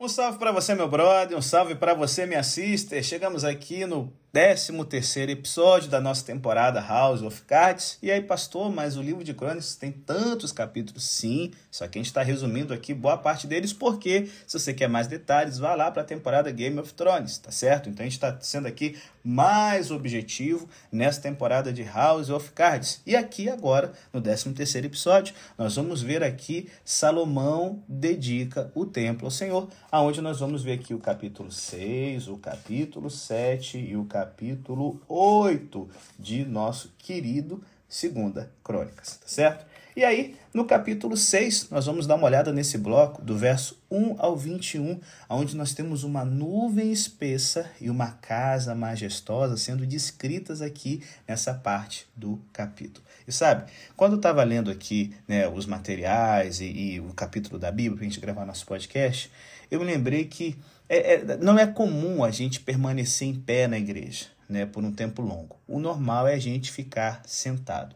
Um 0.00 0.06
salve 0.06 0.38
para 0.38 0.52
você, 0.52 0.76
meu 0.76 0.88
brother, 0.88 1.36
um 1.36 1.42
salve 1.42 1.74
para 1.74 1.92
você, 1.92 2.24
minha 2.24 2.44
sister. 2.44 3.02
Chegamos 3.02 3.42
aqui 3.42 3.84
no 3.84 4.12
13 4.30 4.84
terceiro 4.84 5.32
episódio 5.32 5.88
da 5.88 6.02
nossa 6.02 6.22
temporada 6.22 6.82
House 6.82 7.22
of 7.22 7.40
Cards. 7.44 7.96
E 8.02 8.10
aí, 8.10 8.20
pastor, 8.20 8.70
mas 8.70 8.98
o 8.98 9.02
livro 9.02 9.24
de 9.24 9.32
Crônicas 9.32 9.74
tem 9.74 9.90
tantos 9.90 10.52
capítulos? 10.52 11.08
Sim, 11.08 11.50
só 11.70 11.88
que 11.88 11.98
a 11.98 12.00
gente 12.00 12.08
está 12.08 12.22
resumindo 12.22 12.74
aqui 12.74 12.92
boa 12.92 13.16
parte 13.16 13.46
deles, 13.46 13.72
porque 13.72 14.28
se 14.46 14.58
você 14.58 14.74
quer 14.74 14.86
mais 14.86 15.06
detalhes, 15.06 15.56
vá 15.56 15.74
lá 15.74 15.90
para 15.90 16.02
a 16.02 16.04
temporada 16.04 16.50
Game 16.50 16.78
of 16.78 16.92
Thrones, 16.92 17.38
tá 17.38 17.50
certo? 17.50 17.88
Então 17.88 18.04
a 18.04 18.04
gente 18.04 18.16
está 18.16 18.38
sendo 18.38 18.68
aqui 18.68 18.98
mais 19.24 19.90
objetivo 19.90 20.68
nessa 20.92 21.22
temporada 21.22 21.72
de 21.72 21.82
House 21.82 22.28
of 22.28 22.52
Cards. 22.52 23.00
E 23.06 23.16
aqui 23.16 23.48
agora, 23.48 23.92
no 24.12 24.20
13 24.20 24.52
terceiro 24.52 24.88
episódio, 24.88 25.34
nós 25.56 25.76
vamos 25.76 26.02
ver 26.02 26.22
aqui 26.22 26.68
Salomão 26.84 27.82
dedica 27.88 28.70
o 28.74 28.84
templo 28.84 29.26
ao 29.26 29.30
Senhor, 29.30 29.68
aonde 29.90 30.20
nós 30.20 30.38
vamos 30.38 30.62
ver 30.62 30.72
aqui 30.72 30.92
o 30.92 30.98
capítulo 30.98 31.50
6, 31.50 32.28
o 32.28 32.36
capítulo 32.36 33.08
7 33.10 33.78
e 33.78 33.96
o 33.96 34.04
capítulo 34.04 34.17
capítulo 34.18 35.00
8 35.06 35.88
de 36.18 36.44
nosso 36.44 36.92
querido 36.98 37.62
Segunda 37.88 38.50
Crônicas, 38.64 39.16
tá 39.16 39.28
certo? 39.28 39.64
E 39.94 40.04
aí, 40.04 40.36
no 40.52 40.64
capítulo 40.64 41.16
6, 41.16 41.70
nós 41.70 41.86
vamos 41.86 42.04
dar 42.04 42.16
uma 42.16 42.26
olhada 42.26 42.52
nesse 42.52 42.76
bloco, 42.78 43.22
do 43.22 43.38
verso 43.38 43.80
1 43.88 44.16
ao 44.18 44.36
21, 44.36 45.00
onde 45.28 45.56
nós 45.56 45.72
temos 45.72 46.02
uma 46.02 46.24
nuvem 46.24 46.90
espessa 46.90 47.70
e 47.80 47.88
uma 47.88 48.10
casa 48.10 48.74
majestosa 48.74 49.56
sendo 49.56 49.86
descritas 49.86 50.60
aqui 50.62 51.00
nessa 51.26 51.54
parte 51.54 52.04
do 52.16 52.40
capítulo. 52.52 53.06
E 53.26 53.30
sabe, 53.30 53.70
quando 53.96 54.14
eu 54.14 54.18
estava 54.18 54.42
lendo 54.42 54.68
aqui 54.68 55.14
né, 55.28 55.48
os 55.48 55.64
materiais 55.64 56.60
e, 56.60 56.66
e 56.66 57.00
o 57.00 57.14
capítulo 57.14 57.56
da 57.56 57.70
Bíblia 57.70 57.96
para 57.96 58.04
a 58.04 58.08
gente 58.08 58.20
gravar 58.20 58.44
nosso 58.44 58.66
podcast, 58.66 59.30
eu 59.70 59.78
me 59.78 59.86
lembrei 59.86 60.24
que 60.24 60.58
é, 60.88 61.14
é, 61.14 61.36
não 61.36 61.58
é 61.58 61.66
comum 61.66 62.24
a 62.24 62.30
gente 62.30 62.60
permanecer 62.60 63.28
em 63.28 63.34
pé 63.34 63.66
na 63.66 63.78
igreja 63.78 64.26
né, 64.48 64.64
por 64.64 64.82
um 64.82 64.92
tempo 64.92 65.20
longo. 65.20 65.56
O 65.66 65.78
normal 65.78 66.26
é 66.26 66.34
a 66.34 66.38
gente 66.38 66.72
ficar 66.72 67.22
sentado. 67.26 67.94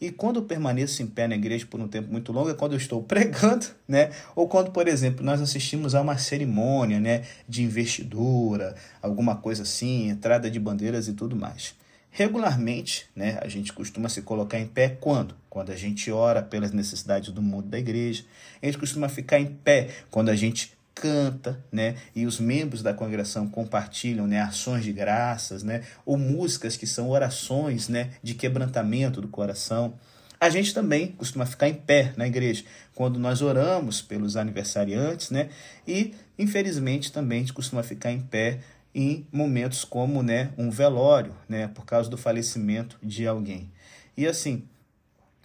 E 0.00 0.10
quando 0.10 0.36
eu 0.36 0.42
permaneço 0.42 1.02
em 1.02 1.06
pé 1.06 1.26
na 1.26 1.34
igreja 1.34 1.64
por 1.64 1.80
um 1.80 1.88
tempo 1.88 2.12
muito 2.12 2.30
longo 2.30 2.50
é 2.50 2.54
quando 2.54 2.72
eu 2.72 2.78
estou 2.78 3.02
pregando, 3.04 3.66
né? 3.88 4.10
Ou 4.36 4.46
quando, 4.46 4.70
por 4.70 4.86
exemplo, 4.86 5.24
nós 5.24 5.40
assistimos 5.40 5.94
a 5.94 6.02
uma 6.02 6.18
cerimônia, 6.18 7.00
né, 7.00 7.24
de 7.48 7.62
investidura, 7.62 8.74
alguma 9.00 9.36
coisa 9.36 9.62
assim, 9.62 10.08
entrada 10.08 10.50
de 10.50 10.60
bandeiras 10.60 11.08
e 11.08 11.14
tudo 11.14 11.34
mais. 11.34 11.74
Regularmente, 12.10 13.06
né, 13.16 13.38
a 13.40 13.48
gente 13.48 13.72
costuma 13.72 14.08
se 14.08 14.22
colocar 14.22 14.58
em 14.58 14.66
pé 14.66 14.88
quando? 14.88 15.34
Quando 15.48 15.72
a 15.72 15.76
gente 15.76 16.10
ora 16.12 16.42
pelas 16.42 16.70
necessidades 16.70 17.32
do 17.32 17.42
mundo 17.42 17.68
da 17.68 17.78
igreja. 17.78 18.24
A 18.62 18.66
gente 18.66 18.78
costuma 18.78 19.08
ficar 19.08 19.40
em 19.40 19.46
pé 19.46 19.88
quando 20.10 20.28
a 20.28 20.36
gente 20.36 20.76
canta, 20.94 21.62
né? 21.72 21.96
E 22.14 22.24
os 22.24 22.38
membros 22.38 22.82
da 22.82 22.94
congregação 22.94 23.48
compartilham, 23.48 24.26
né, 24.26 24.40
ações 24.40 24.84
de 24.84 24.92
graças, 24.92 25.62
né, 25.62 25.82
ou 26.06 26.16
músicas 26.16 26.76
que 26.76 26.86
são 26.86 27.10
orações, 27.10 27.88
né, 27.88 28.12
de 28.22 28.34
quebrantamento 28.34 29.20
do 29.20 29.28
coração. 29.28 29.94
A 30.40 30.48
gente 30.50 30.72
também 30.72 31.08
costuma 31.08 31.46
ficar 31.46 31.68
em 31.68 31.74
pé 31.74 32.12
na 32.16 32.26
igreja 32.26 32.64
quando 32.94 33.18
nós 33.18 33.42
oramos 33.42 34.02
pelos 34.02 34.36
aniversariantes, 34.36 35.30
né? 35.30 35.48
E 35.86 36.14
infelizmente 36.38 37.10
também 37.10 37.38
a 37.38 37.40
gente 37.40 37.52
costuma 37.52 37.82
ficar 37.82 38.12
em 38.12 38.20
pé 38.20 38.60
em 38.94 39.26
momentos 39.32 39.84
como, 39.84 40.22
né, 40.22 40.50
um 40.56 40.70
velório, 40.70 41.34
né, 41.48 41.66
por 41.66 41.84
causa 41.84 42.08
do 42.08 42.16
falecimento 42.16 42.96
de 43.02 43.26
alguém. 43.26 43.72
E 44.16 44.26
assim, 44.26 44.68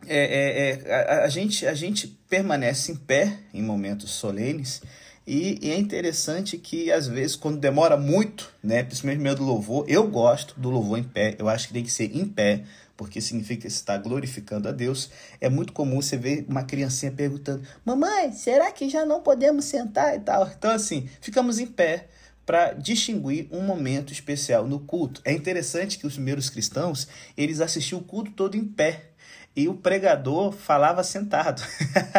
é, 0.06 0.17
é, 0.17 0.89
é 0.89 0.94
a, 0.94 1.23
a, 1.23 1.30
gente, 1.30 1.66
a 1.66 1.73
gente 1.73 2.08
permanece 2.30 2.91
em 2.91 2.95
pé 2.95 3.38
em 3.53 3.63
momentos 3.63 4.11
solenes 4.11 4.81
e, 5.30 5.59
e, 5.61 5.72
é 5.72 5.77
interessante 5.77 6.58
que, 6.58 6.91
às 6.91 7.08
vezes, 7.08 7.35
quando 7.35 7.59
demora 7.59 7.95
muito, 7.95 8.52
né, 8.63 8.81
principalmente 8.81 9.19
no 9.19 9.23
meio 9.23 9.35
do 9.35 9.44
louvor, 9.44 9.85
eu 9.88 10.08
gosto 10.08 10.59
do 10.59 10.72
louvor 10.72 10.97
em 10.97 11.03
pé, 11.03 11.35
eu 11.38 11.47
acho 11.47 11.67
que 11.67 11.73
tem 11.73 11.83
que 11.83 11.91
ser 11.91 12.16
em 12.17 12.25
pé, 12.25 12.63
porque 12.97 13.22
significa 13.22 13.67
estar 13.67 13.97
glorificando 14.00 14.67
a 14.67 14.72
Deus. 14.72 15.12
É 15.40 15.47
muito 15.47 15.72
comum 15.72 16.01
você 16.01 16.17
ver 16.17 16.45
uma 16.50 16.63
criancinha 16.63 17.12
perguntando: 17.12 17.62
Mamãe, 17.85 18.31
será 18.31 18.72
que 18.72 18.90
já 18.90 19.06
não 19.06 19.22
podemos 19.22 19.66
sentar 19.66 20.16
e 20.16 20.19
tal? 20.19 20.47
Então, 20.47 20.72
assim, 20.72 21.07
ficamos 21.22 21.59
em 21.59 21.67
pé 21.67 22.07
para 22.49 22.73
distinguir 22.73 23.47
um 23.51 23.61
momento 23.61 24.11
especial 24.11 24.67
no 24.67 24.79
culto. 24.79 25.21
É 25.23 25.31
interessante 25.31 25.99
que 25.99 26.07
os 26.07 26.15
primeiros 26.15 26.49
cristãos, 26.49 27.07
eles 27.37 27.61
assistiam 27.61 28.01
o 28.01 28.03
culto 28.03 28.31
todo 28.31 28.57
em 28.57 28.65
pé 28.65 29.11
e 29.55 29.69
o 29.69 29.75
pregador 29.75 30.51
falava 30.51 31.03
sentado. 31.03 31.61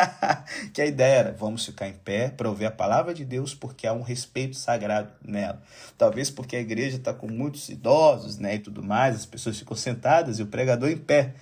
que 0.73 0.81
a 0.81 0.87
ideia 0.87 1.15
era: 1.17 1.33
vamos 1.33 1.67
ficar 1.67 1.89
em 1.89 1.95
pé 1.95 2.29
para 2.29 2.49
ouvir 2.49 2.67
a 2.67 2.71
palavra 2.71 3.13
de 3.13 3.25
Deus, 3.25 3.57
porque 3.57 3.89
há 3.89 3.93
um 3.93 4.03
respeito 4.03 4.55
sagrado 4.55 5.13
nela. 5.21 5.61
Talvez 5.99 6.31
porque 6.31 6.55
a 6.55 6.61
igreja 6.61 6.99
está 6.99 7.13
com 7.13 7.27
muitos 7.27 7.69
idosos 7.69 8.39
né, 8.39 8.55
e 8.55 8.61
tudo 8.61 8.85
mais, 8.85 9.17
as 9.17 9.27
pessoas 9.27 9.59
ficam 9.59 9.77
sentadas 9.77 10.39
e 10.39 10.45
o 10.45 10.47
pregador 10.47 10.91
em 10.91 10.97
pé. 10.97 11.35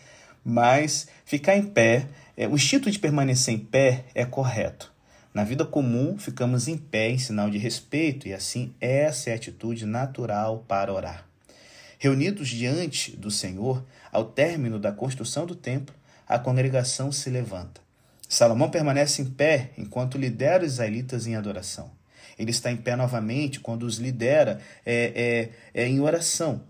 Mas 0.43 1.09
ficar 1.27 1.59
em 1.59 1.63
pé, 1.63 2.07
é, 2.35 2.49
o 2.49 2.55
instinto 2.55 2.91
de 2.91 2.99
permanecer 2.99 3.53
em 3.53 3.59
pé 3.59 4.07
é 4.15 4.25
correto. 4.25 4.91
Na 5.33 5.45
vida 5.45 5.65
comum, 5.65 6.19
ficamos 6.19 6.69
em 6.69 6.77
pé 6.77 7.11
em 7.11 7.19
sinal 7.19 7.51
de 7.51 7.59
respeito, 7.59 8.27
e 8.27 8.33
assim 8.33 8.75
essa 8.81 9.31
é 9.31 9.33
a 9.35 9.37
atitude 9.37 9.85
natural 9.85 10.65
para 10.67 10.93
orar. 10.93 11.27
Reunidos 11.99 12.49
diante 12.49 13.17
do 13.17 13.31
Senhor, 13.31 13.85
ao 14.13 14.25
término 14.25 14.79
da 14.79 14.93
construção 14.93 15.47
do 15.47 15.55
templo, 15.55 15.95
a 16.27 16.39
congregação 16.39 17.11
se 17.11 17.29
levanta. 17.29 17.81
Salomão 18.29 18.71
permanece 18.71 19.23
em 19.23 19.25
pé 19.25 19.71
enquanto 19.77 20.19
lidera 20.19 20.65
os 20.65 20.73
israelitas 20.73 21.27
em 21.27 21.35
adoração. 21.35 21.91
Ele 22.39 22.51
está 22.51 22.71
em 22.71 22.77
pé 22.77 22.95
novamente 22.95 23.59
quando 23.59 23.83
os 23.85 23.99
lidera 23.99 24.61
é, 24.87 25.51
é, 25.75 25.83
é 25.83 25.89
em 25.89 26.01
oração. 26.01 26.63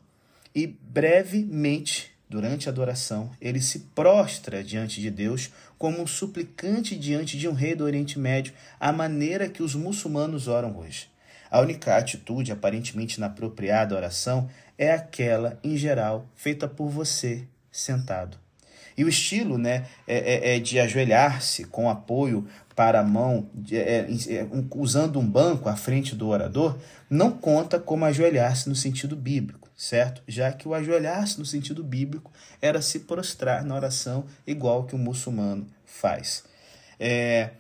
E 0.55 0.67
brevemente, 0.67 2.11
durante 2.29 2.69
a 2.69 2.73
adoração, 2.73 3.31
ele 3.41 3.61
se 3.61 3.81
prostra 3.95 4.63
diante 4.63 5.01
de 5.01 5.11
Deus 5.11 5.51
como 5.79 6.03
um 6.03 6.07
suplicante 6.07 6.97
diante 6.97 7.39
de 7.39 7.49
um 7.49 7.53
rei 7.53 7.75
do 7.75 7.85
Oriente 7.85 8.19
Médio, 8.19 8.53
à 8.79 8.93
maneira 8.93 9.49
que 9.49 9.63
os 9.63 9.75
muçulmanos 9.75 10.49
oram 10.49 10.77
hoje. 10.77 11.09
A 11.51 11.61
única 11.61 11.97
atitude 11.97 12.53
aparentemente 12.53 13.17
inapropriada 13.17 13.95
à 13.95 13.99
oração 13.99 14.49
é 14.77 14.93
aquela, 14.93 15.59
em 15.65 15.77
geral, 15.77 16.27
feita 16.35 16.69
por 16.69 16.89
você 16.89 17.47
sentado. 17.71 18.37
E 18.97 19.05
o 19.05 19.09
estilo 19.09 19.57
né, 19.57 19.87
é, 20.07 20.17
é, 20.17 20.57
é 20.57 20.59
de 20.59 20.79
ajoelhar-se 20.81 21.65
com 21.65 21.89
apoio 21.89 22.47
para 22.75 23.01
a 23.01 23.05
mão, 23.05 23.49
é, 23.71 24.07
é, 24.29 24.47
usando 24.75 25.19
um 25.19 25.27
banco 25.27 25.69
à 25.69 25.77
frente 25.77 26.15
do 26.15 26.29
orador, 26.29 26.77
não 27.09 27.31
conta 27.31 27.79
como 27.79 28.05
ajoelhar-se 28.05 28.69
no 28.69 28.75
sentido 28.75 29.17
bíblico, 29.17 29.68
certo? 29.79 30.21
Já 30.29 30.53
que 30.53 30.69
o 30.69 30.75
ajoelhar-se 30.75 31.39
no 31.39 31.47
sentido 31.47 31.85
bíblico 31.85 32.31
era 32.61 32.83
se 32.83 33.01
prostrar 33.01 33.65
na 33.65 33.77
oração, 33.77 34.27
igual 34.47 34.85
que 34.85 34.95
o 34.95 34.99
muçulmano 34.99 35.67
faz. 35.87 36.45
É, 37.01 37.51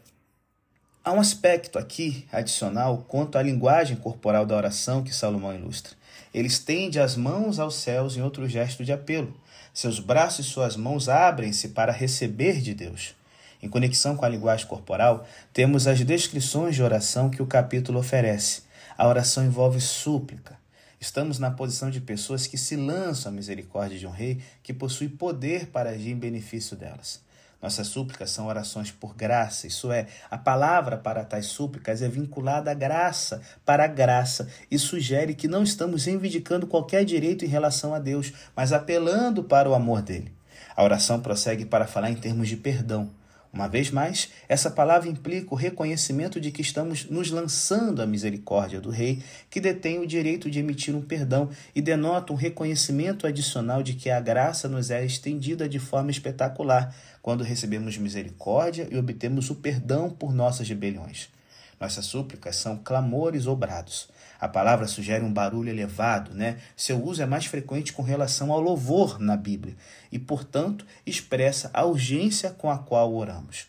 Há 1.08 1.12
um 1.12 1.20
aspecto 1.20 1.78
aqui 1.78 2.26
adicional 2.30 3.02
quanto 3.08 3.38
à 3.38 3.42
linguagem 3.42 3.96
corporal 3.96 4.44
da 4.44 4.54
oração 4.54 5.02
que 5.02 5.14
Salomão 5.14 5.54
ilustra. 5.54 5.96
Ele 6.34 6.48
estende 6.48 7.00
as 7.00 7.16
mãos 7.16 7.58
aos 7.58 7.76
céus 7.76 8.14
em 8.14 8.20
outro 8.20 8.46
gesto 8.46 8.84
de 8.84 8.92
apelo. 8.92 9.34
Seus 9.72 10.00
braços 10.00 10.44
e 10.44 10.50
suas 10.50 10.76
mãos 10.76 11.08
abrem-se 11.08 11.68
para 11.68 11.92
receber 11.92 12.60
de 12.60 12.74
Deus. 12.74 13.14
Em 13.62 13.70
conexão 13.70 14.16
com 14.16 14.24
a 14.26 14.28
linguagem 14.28 14.66
corporal, 14.66 15.26
temos 15.50 15.86
as 15.86 15.98
descrições 16.04 16.74
de 16.74 16.82
oração 16.82 17.30
que 17.30 17.40
o 17.40 17.46
capítulo 17.46 18.00
oferece. 18.00 18.64
A 18.98 19.08
oração 19.08 19.46
envolve 19.46 19.80
súplica. 19.80 20.58
Estamos 21.00 21.38
na 21.38 21.50
posição 21.50 21.90
de 21.90 22.00
pessoas 22.00 22.46
que 22.46 22.58
se 22.58 22.74
lançam 22.74 23.30
à 23.30 23.34
misericórdia 23.34 23.98
de 23.98 24.06
um 24.06 24.10
rei 24.10 24.40
que 24.62 24.74
possui 24.74 25.08
poder 25.08 25.66
para 25.68 25.90
agir 25.90 26.10
em 26.10 26.18
benefício 26.18 26.76
delas. 26.76 27.20
Nossas 27.60 27.88
súplicas 27.88 28.30
são 28.30 28.46
orações 28.46 28.92
por 28.92 29.16
graça, 29.16 29.66
isso 29.66 29.90
é, 29.90 30.06
a 30.30 30.38
palavra 30.38 30.96
para 30.96 31.24
tais 31.24 31.46
súplicas 31.46 32.02
é 32.02 32.08
vinculada 32.08 32.70
à 32.70 32.74
graça, 32.74 33.42
para 33.64 33.84
a 33.84 33.88
graça, 33.88 34.48
e 34.70 34.78
sugere 34.78 35.34
que 35.34 35.48
não 35.48 35.64
estamos 35.64 36.04
reivindicando 36.04 36.68
qualquer 36.68 37.04
direito 37.04 37.44
em 37.44 37.48
relação 37.48 37.92
a 37.92 37.98
Deus, 37.98 38.32
mas 38.54 38.72
apelando 38.72 39.42
para 39.42 39.68
o 39.68 39.74
amor 39.74 40.02
dele. 40.02 40.32
A 40.76 40.84
oração 40.84 41.20
prossegue 41.20 41.64
para 41.64 41.88
falar 41.88 42.10
em 42.10 42.16
termos 42.16 42.48
de 42.48 42.56
perdão. 42.56 43.10
Uma 43.52 43.66
vez 43.66 43.90
mais, 43.90 44.28
essa 44.46 44.70
palavra 44.70 45.08
implica 45.08 45.54
o 45.54 45.56
reconhecimento 45.56 46.40
de 46.40 46.50
que 46.50 46.60
estamos 46.60 47.06
nos 47.06 47.30
lançando 47.30 48.02
à 48.02 48.06
misericórdia 48.06 48.80
do 48.80 48.90
Rei, 48.90 49.22
que 49.48 49.60
detém 49.60 49.98
o 49.98 50.06
direito 50.06 50.50
de 50.50 50.58
emitir 50.58 50.94
um 50.94 51.00
perdão 51.00 51.48
e 51.74 51.80
denota 51.80 52.32
um 52.32 52.36
reconhecimento 52.36 53.26
adicional 53.26 53.82
de 53.82 53.94
que 53.94 54.10
a 54.10 54.20
graça 54.20 54.68
nos 54.68 54.90
é 54.90 55.04
estendida 55.04 55.68
de 55.68 55.78
forma 55.78 56.10
espetacular 56.10 56.94
quando 57.22 57.42
recebemos 57.42 57.96
misericórdia 57.96 58.86
e 58.90 58.96
obtemos 58.96 59.48
o 59.48 59.54
perdão 59.54 60.10
por 60.10 60.34
nossas 60.34 60.68
rebeliões. 60.68 61.30
Nossas 61.80 62.06
súplicas 62.06 62.56
são 62.56 62.76
clamores 62.76 63.46
ou 63.46 63.56
brados. 63.56 64.08
A 64.40 64.48
palavra 64.48 64.86
sugere 64.86 65.24
um 65.24 65.32
barulho 65.32 65.68
elevado, 65.68 66.34
né? 66.34 66.58
Seu 66.76 67.02
uso 67.02 67.22
é 67.22 67.26
mais 67.26 67.46
frequente 67.46 67.92
com 67.92 68.02
relação 68.02 68.52
ao 68.52 68.60
louvor 68.60 69.18
na 69.18 69.36
Bíblia 69.36 69.76
e, 70.12 70.18
portanto, 70.18 70.86
expressa 71.06 71.70
a 71.72 71.84
urgência 71.84 72.50
com 72.50 72.70
a 72.70 72.78
qual 72.78 73.14
oramos. 73.14 73.66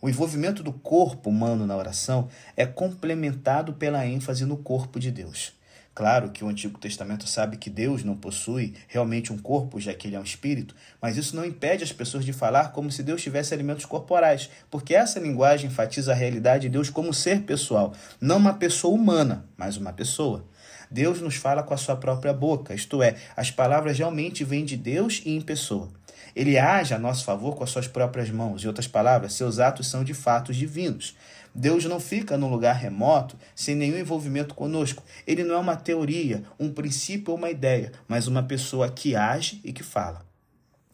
O 0.00 0.08
envolvimento 0.08 0.62
do 0.62 0.72
corpo 0.72 1.30
humano 1.30 1.66
na 1.66 1.76
oração 1.76 2.28
é 2.56 2.66
complementado 2.66 3.72
pela 3.72 4.06
ênfase 4.06 4.44
no 4.44 4.56
corpo 4.56 5.00
de 5.00 5.10
Deus. 5.10 5.55
Claro 5.96 6.28
que 6.28 6.44
o 6.44 6.48
Antigo 6.48 6.78
Testamento 6.78 7.26
sabe 7.26 7.56
que 7.56 7.70
Deus 7.70 8.04
não 8.04 8.14
possui 8.14 8.74
realmente 8.86 9.32
um 9.32 9.38
corpo, 9.38 9.80
já 9.80 9.94
que 9.94 10.06
ele 10.06 10.14
é 10.14 10.20
um 10.20 10.22
espírito, 10.22 10.74
mas 11.00 11.16
isso 11.16 11.34
não 11.34 11.42
impede 11.42 11.82
as 11.82 11.90
pessoas 11.90 12.22
de 12.22 12.34
falar 12.34 12.70
como 12.72 12.92
se 12.92 13.02
Deus 13.02 13.22
tivesse 13.22 13.54
alimentos 13.54 13.86
corporais, 13.86 14.50
porque 14.70 14.94
essa 14.94 15.18
linguagem 15.18 15.70
enfatiza 15.70 16.12
a 16.12 16.14
realidade 16.14 16.64
de 16.64 16.68
Deus 16.68 16.90
como 16.90 17.14
ser 17.14 17.44
pessoal, 17.44 17.94
não 18.20 18.36
uma 18.36 18.52
pessoa 18.52 18.94
humana, 18.94 19.46
mas 19.56 19.78
uma 19.78 19.90
pessoa. 19.90 20.44
Deus 20.90 21.22
nos 21.22 21.36
fala 21.36 21.62
com 21.62 21.72
a 21.72 21.78
sua 21.78 21.96
própria 21.96 22.34
boca, 22.34 22.74
isto 22.74 23.02
é, 23.02 23.14
as 23.34 23.50
palavras 23.50 23.96
realmente 23.96 24.44
vêm 24.44 24.66
de 24.66 24.76
Deus 24.76 25.22
e 25.24 25.34
em 25.34 25.40
pessoa. 25.40 25.88
Ele 26.36 26.58
age 26.58 26.92
a 26.92 26.98
nosso 26.98 27.24
favor 27.24 27.56
com 27.56 27.64
as 27.64 27.70
suas 27.70 27.88
próprias 27.88 28.28
mãos, 28.28 28.62
em 28.62 28.66
outras 28.66 28.86
palavras, 28.86 29.32
seus 29.32 29.58
atos 29.58 29.86
são 29.86 30.04
de 30.04 30.12
fatos 30.12 30.54
divinos. 30.56 31.16
Deus 31.58 31.86
não 31.86 31.98
fica 31.98 32.36
num 32.36 32.50
lugar 32.50 32.74
remoto 32.74 33.34
sem 33.54 33.74
nenhum 33.74 33.96
envolvimento 33.96 34.54
conosco. 34.54 35.02
Ele 35.26 35.42
não 35.42 35.54
é 35.54 35.58
uma 35.58 35.74
teoria, 35.74 36.42
um 36.60 36.70
princípio 36.70 37.32
ou 37.32 37.38
uma 37.38 37.48
ideia, 37.48 37.92
mas 38.06 38.26
uma 38.26 38.42
pessoa 38.42 38.90
que 38.90 39.16
age 39.16 39.58
e 39.64 39.72
que 39.72 39.82
fala. 39.82 40.20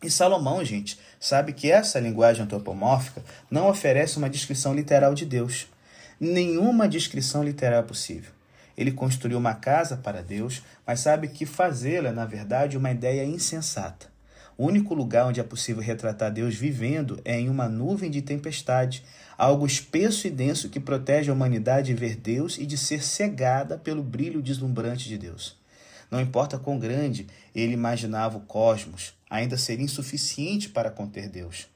E 0.00 0.08
Salomão, 0.08 0.64
gente, 0.64 1.00
sabe 1.18 1.52
que 1.52 1.68
essa 1.68 1.98
linguagem 1.98 2.44
antropomórfica 2.44 3.24
não 3.50 3.68
oferece 3.68 4.18
uma 4.18 4.30
descrição 4.30 4.72
literal 4.72 5.14
de 5.14 5.26
Deus. 5.26 5.66
Nenhuma 6.20 6.88
descrição 6.88 7.42
literal 7.42 7.80
é 7.80 7.82
possível. 7.82 8.30
Ele 8.76 8.92
construiu 8.92 9.38
uma 9.38 9.54
casa 9.54 9.96
para 9.96 10.22
Deus, 10.22 10.62
mas 10.86 11.00
sabe 11.00 11.26
que 11.26 11.44
fazê-la 11.44 12.10
é, 12.10 12.12
na 12.12 12.24
verdade, 12.24 12.78
uma 12.78 12.92
ideia 12.92 13.24
insensata. 13.24 14.11
O 14.56 14.66
único 14.66 14.94
lugar 14.94 15.26
onde 15.26 15.40
é 15.40 15.42
possível 15.42 15.82
retratar 15.82 16.30
Deus 16.30 16.54
vivendo 16.54 17.20
é 17.24 17.38
em 17.38 17.48
uma 17.48 17.68
nuvem 17.68 18.10
de 18.10 18.20
tempestade, 18.20 19.02
algo 19.36 19.66
espesso 19.66 20.26
e 20.26 20.30
denso 20.30 20.68
que 20.68 20.78
protege 20.78 21.30
a 21.30 21.34
humanidade 21.34 21.86
de 21.86 21.94
ver 21.94 22.16
Deus 22.16 22.58
e 22.58 22.66
de 22.66 22.76
ser 22.76 23.02
cegada 23.02 23.78
pelo 23.78 24.02
brilho 24.02 24.42
deslumbrante 24.42 25.08
de 25.08 25.16
Deus. 25.16 25.56
Não 26.10 26.20
importa 26.20 26.58
quão 26.58 26.78
grande 26.78 27.26
ele 27.54 27.72
imaginava 27.72 28.36
o 28.36 28.42
cosmos, 28.42 29.14
ainda 29.30 29.56
seria 29.56 29.84
insuficiente 29.84 30.68
para 30.68 30.90
conter 30.90 31.28
Deus. 31.28 31.66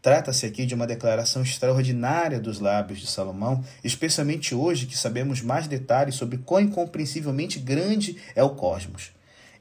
Trata-se 0.00 0.46
aqui 0.46 0.66
de 0.66 0.74
uma 0.74 0.86
declaração 0.86 1.42
extraordinária 1.42 2.40
dos 2.40 2.58
lábios 2.58 2.98
de 2.98 3.06
Salomão, 3.06 3.62
especialmente 3.84 4.52
hoje 4.52 4.86
que 4.86 4.98
sabemos 4.98 5.40
mais 5.42 5.68
detalhes 5.68 6.16
sobre 6.16 6.38
quão 6.38 6.62
incompreensivelmente 6.62 7.60
grande 7.60 8.16
é 8.34 8.42
o 8.42 8.50
cosmos. 8.50 9.12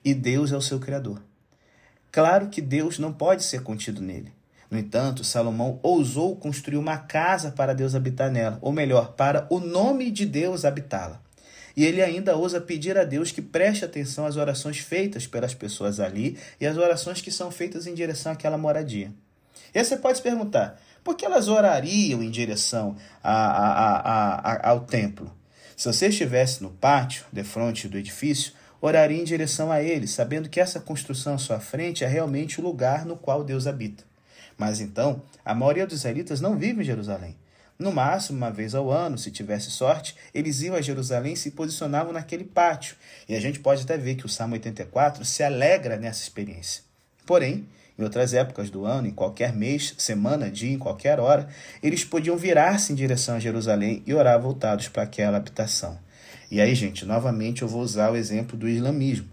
E 0.03 0.15
Deus 0.15 0.51
é 0.51 0.57
o 0.57 0.61
seu 0.61 0.79
Criador. 0.79 1.21
Claro 2.11 2.49
que 2.49 2.61
Deus 2.61 2.99
não 2.99 3.13
pode 3.13 3.43
ser 3.43 3.63
contido 3.63 4.01
nele. 4.01 4.33
No 4.69 4.77
entanto, 4.77 5.23
Salomão 5.23 5.79
ousou 5.83 6.35
construir 6.35 6.77
uma 6.77 6.97
casa 6.97 7.51
para 7.51 7.73
Deus 7.73 7.93
habitar 7.93 8.31
nela, 8.31 8.57
ou 8.61 8.71
melhor, 8.71 9.13
para 9.13 9.45
o 9.49 9.59
nome 9.59 10.09
de 10.09 10.25
Deus 10.25 10.63
habitá-la. 10.63 11.21
E 11.75 11.85
ele 11.85 12.01
ainda 12.01 12.35
ousa 12.35 12.59
pedir 12.59 12.97
a 12.97 13.03
Deus 13.03 13.31
que 13.31 13.41
preste 13.41 13.85
atenção 13.85 14.25
às 14.25 14.35
orações 14.35 14.77
feitas 14.77 15.25
pelas 15.25 15.53
pessoas 15.53 15.99
ali 15.99 16.37
e 16.59 16.65
às 16.65 16.77
orações 16.77 17.21
que 17.21 17.31
são 17.31 17.49
feitas 17.49 17.87
em 17.87 17.93
direção 17.93 18.31
àquela 18.31 18.57
moradia. 18.57 19.11
E 19.73 19.79
aí 19.79 19.85
você 19.85 19.95
pode 19.95 20.17
se 20.17 20.23
perguntar, 20.23 20.81
por 21.03 21.15
que 21.15 21.25
elas 21.25 21.47
orariam 21.47 22.21
em 22.21 22.29
direção 22.29 22.95
a, 23.23 23.33
a, 23.33 24.57
a, 24.67 24.69
ao 24.69 24.81
templo? 24.81 25.31
Se 25.75 25.91
você 25.91 26.07
estivesse 26.07 26.61
no 26.61 26.69
pátio, 26.69 27.25
de 27.31 27.43
frente 27.43 27.87
do 27.87 27.97
edifício, 27.97 28.53
oraria 28.81 29.21
em 29.21 29.23
direção 29.23 29.71
a 29.71 29.81
ele, 29.81 30.07
sabendo 30.07 30.49
que 30.49 30.59
essa 30.59 30.79
construção 30.79 31.35
à 31.35 31.37
sua 31.37 31.59
frente 31.59 32.03
é 32.03 32.07
realmente 32.07 32.59
o 32.59 32.63
lugar 32.63 33.05
no 33.05 33.15
qual 33.15 33.43
Deus 33.43 33.67
habita. 33.67 34.03
Mas 34.57 34.81
então, 34.81 35.21
a 35.45 35.53
maioria 35.53 35.85
dos 35.85 35.99
israelitas 35.99 36.41
não 36.41 36.57
vive 36.57 36.81
em 36.81 36.85
Jerusalém. 36.85 37.35
No 37.77 37.91
máximo, 37.91 38.37
uma 38.37 38.51
vez 38.51 38.75
ao 38.75 38.91
ano, 38.91 39.17
se 39.17 39.31
tivesse 39.31 39.71
sorte, 39.71 40.15
eles 40.35 40.61
iam 40.61 40.75
a 40.75 40.81
Jerusalém 40.81 41.33
e 41.33 41.37
se 41.37 41.51
posicionavam 41.51 42.13
naquele 42.13 42.43
pátio. 42.43 42.95
E 43.27 43.35
a 43.35 43.39
gente 43.39 43.59
pode 43.59 43.81
até 43.81 43.97
ver 43.97 44.15
que 44.15 44.25
o 44.25 44.29
Salmo 44.29 44.53
84 44.53 45.25
se 45.25 45.41
alegra 45.41 45.97
nessa 45.97 46.21
experiência. 46.21 46.83
Porém, 47.25 47.67
em 47.97 48.03
outras 48.03 48.33
épocas 48.33 48.69
do 48.69 48.85
ano, 48.85 49.07
em 49.07 49.11
qualquer 49.11 49.53
mês, 49.53 49.95
semana, 49.97 50.49
dia, 50.49 50.73
em 50.73 50.77
qualquer 50.77 51.19
hora, 51.19 51.47
eles 51.81 52.05
podiam 52.05 52.37
virar-se 52.37 52.93
em 52.93 52.95
direção 52.95 53.35
a 53.35 53.39
Jerusalém 53.39 54.03
e 54.05 54.13
orar 54.13 54.39
voltados 54.39 54.87
para 54.87 55.03
aquela 55.03 55.37
habitação. 55.37 55.97
E 56.51 56.59
aí, 56.59 56.75
gente, 56.75 57.05
novamente 57.05 57.61
eu 57.61 57.67
vou 57.69 57.81
usar 57.81 58.11
o 58.11 58.17
exemplo 58.17 58.57
do 58.57 58.67
islamismo. 58.67 59.25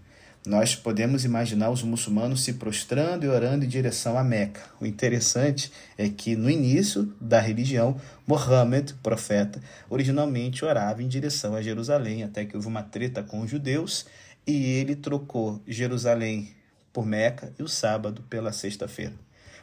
Nós 0.47 0.73
podemos 0.73 1.25
imaginar 1.25 1.69
os 1.69 1.83
muçulmanos 1.83 2.45
se 2.45 2.53
prostrando 2.53 3.25
e 3.25 3.27
orando 3.27 3.65
em 3.65 3.67
direção 3.67 4.17
a 4.17 4.23
Meca. 4.23 4.61
O 4.79 4.85
interessante 4.85 5.69
é 5.97 6.07
que 6.07 6.33
no 6.37 6.49
início 6.49 7.13
da 7.19 7.41
religião, 7.41 7.99
Mohammed, 8.25 8.93
profeta, 9.03 9.61
originalmente 9.89 10.63
orava 10.63 11.03
em 11.03 11.09
direção 11.09 11.55
a 11.55 11.61
Jerusalém, 11.61 12.23
até 12.23 12.45
que 12.45 12.55
houve 12.55 12.69
uma 12.69 12.83
treta 12.83 13.21
com 13.21 13.41
os 13.41 13.51
judeus 13.51 14.05
e 14.47 14.63
ele 14.63 14.95
trocou 14.95 15.61
Jerusalém 15.67 16.55
por 16.93 17.05
Meca 17.05 17.53
e 17.59 17.63
o 17.63 17.67
sábado 17.67 18.23
pela 18.29 18.53
sexta-feira. 18.53 19.13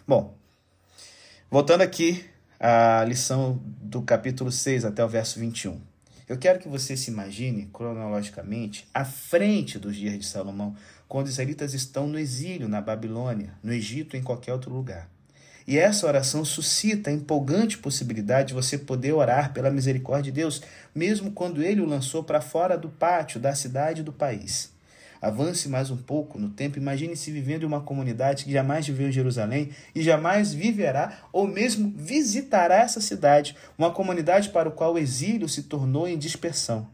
Bom, 0.06 0.36
voltando 1.50 1.80
aqui 1.80 2.22
à 2.60 3.02
lição 3.02 3.58
do 3.64 4.02
capítulo 4.02 4.52
6 4.52 4.84
até 4.84 5.02
o 5.02 5.08
verso 5.08 5.40
21. 5.40 5.95
Eu 6.28 6.36
quero 6.36 6.58
que 6.58 6.68
você 6.68 6.96
se 6.96 7.08
imagine, 7.08 7.68
cronologicamente, 7.72 8.88
à 8.92 9.04
frente 9.04 9.78
dos 9.78 9.94
dias 9.94 10.18
de 10.18 10.26
Salomão, 10.26 10.74
quando 11.08 11.26
os 11.26 11.32
israelitas 11.32 11.72
estão 11.72 12.08
no 12.08 12.18
exílio 12.18 12.68
na 12.68 12.80
Babilônia, 12.80 13.54
no 13.62 13.72
Egito, 13.72 14.16
em 14.16 14.22
qualquer 14.22 14.52
outro 14.52 14.72
lugar. 14.72 15.08
E 15.66 15.78
essa 15.78 16.06
oração 16.06 16.44
suscita 16.44 17.10
a 17.10 17.12
empolgante 17.12 17.78
possibilidade 17.78 18.48
de 18.48 18.54
você 18.54 18.76
poder 18.76 19.12
orar 19.12 19.52
pela 19.52 19.70
misericórdia 19.70 20.32
de 20.32 20.40
Deus, 20.40 20.62
mesmo 20.94 21.30
quando 21.30 21.62
ele 21.62 21.80
o 21.80 21.86
lançou 21.86 22.24
para 22.24 22.40
fora 22.40 22.76
do 22.76 22.88
pátio 22.88 23.38
da 23.38 23.54
cidade 23.54 24.00
e 24.00 24.04
do 24.04 24.12
país. 24.12 24.75
Avance 25.20 25.68
mais 25.68 25.90
um 25.90 25.96
pouco 25.96 26.38
no 26.38 26.50
tempo. 26.50 26.78
Imagine-se 26.78 27.30
vivendo 27.30 27.62
em 27.62 27.66
uma 27.66 27.80
comunidade 27.80 28.44
que 28.44 28.52
jamais 28.52 28.86
viveu 28.86 29.08
em 29.08 29.12
Jerusalém 29.12 29.70
e 29.94 30.02
jamais 30.02 30.52
viverá 30.52 31.18
ou 31.32 31.46
mesmo 31.46 31.92
visitará 31.96 32.76
essa 32.76 33.00
cidade, 33.00 33.56
uma 33.78 33.90
comunidade 33.90 34.50
para 34.50 34.68
o 34.68 34.72
qual 34.72 34.94
o 34.94 34.98
exílio 34.98 35.48
se 35.48 35.64
tornou 35.64 36.06
em 36.06 36.18
dispersão. 36.18 36.88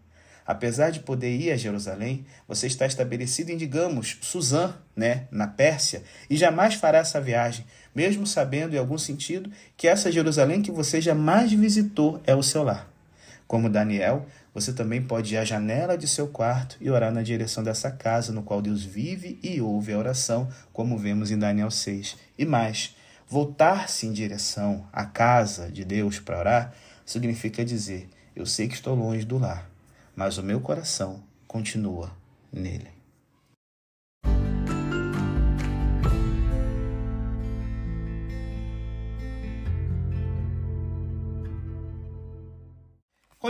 Apesar 0.44 0.90
de 0.90 1.00
poder 1.00 1.36
ir 1.36 1.52
a 1.52 1.56
Jerusalém, 1.56 2.26
você 2.48 2.66
está 2.66 2.84
estabelecido 2.84 3.50
em, 3.50 3.56
digamos, 3.56 4.18
Suzã, 4.20 4.74
né, 4.94 5.28
na 5.30 5.46
Pérsia, 5.46 6.02
e 6.28 6.36
jamais 6.36 6.74
fará 6.74 6.98
essa 6.98 7.20
viagem, 7.20 7.64
mesmo 7.94 8.26
sabendo, 8.26 8.74
em 8.74 8.78
algum 8.78 8.98
sentido, 8.98 9.50
que 9.76 9.86
essa 9.86 10.10
Jerusalém 10.10 10.60
que 10.60 10.72
você 10.72 11.00
jamais 11.00 11.52
visitou 11.52 12.20
é 12.26 12.34
o 12.34 12.42
seu 12.42 12.64
lar. 12.64 12.90
Como 13.46 13.68
Daniel, 13.68 14.26
você 14.54 14.72
também 14.72 15.02
pode 15.02 15.34
ir 15.34 15.38
à 15.38 15.44
janela 15.44 15.96
de 15.96 16.06
seu 16.06 16.28
quarto 16.28 16.76
e 16.80 16.90
orar 16.90 17.12
na 17.12 17.22
direção 17.22 17.64
dessa 17.64 17.90
casa 17.90 18.32
no 18.32 18.42
qual 18.42 18.60
Deus 18.60 18.82
vive 18.82 19.38
e 19.42 19.60
ouve 19.60 19.92
a 19.92 19.98
oração, 19.98 20.48
como 20.72 20.98
vemos 20.98 21.30
em 21.30 21.38
Daniel 21.38 21.70
6. 21.70 22.16
E 22.38 22.44
mais, 22.44 22.94
voltar-se 23.26 24.06
em 24.06 24.12
direção 24.12 24.86
à 24.92 25.06
casa 25.06 25.70
de 25.70 25.84
Deus 25.84 26.20
para 26.20 26.38
orar 26.38 26.74
significa 27.06 27.64
dizer: 27.64 28.08
Eu 28.36 28.44
sei 28.44 28.68
que 28.68 28.74
estou 28.74 28.94
longe 28.94 29.24
do 29.24 29.38
lar, 29.38 29.70
mas 30.14 30.36
o 30.36 30.42
meu 30.42 30.60
coração 30.60 31.22
continua 31.46 32.12
nele. 32.52 33.01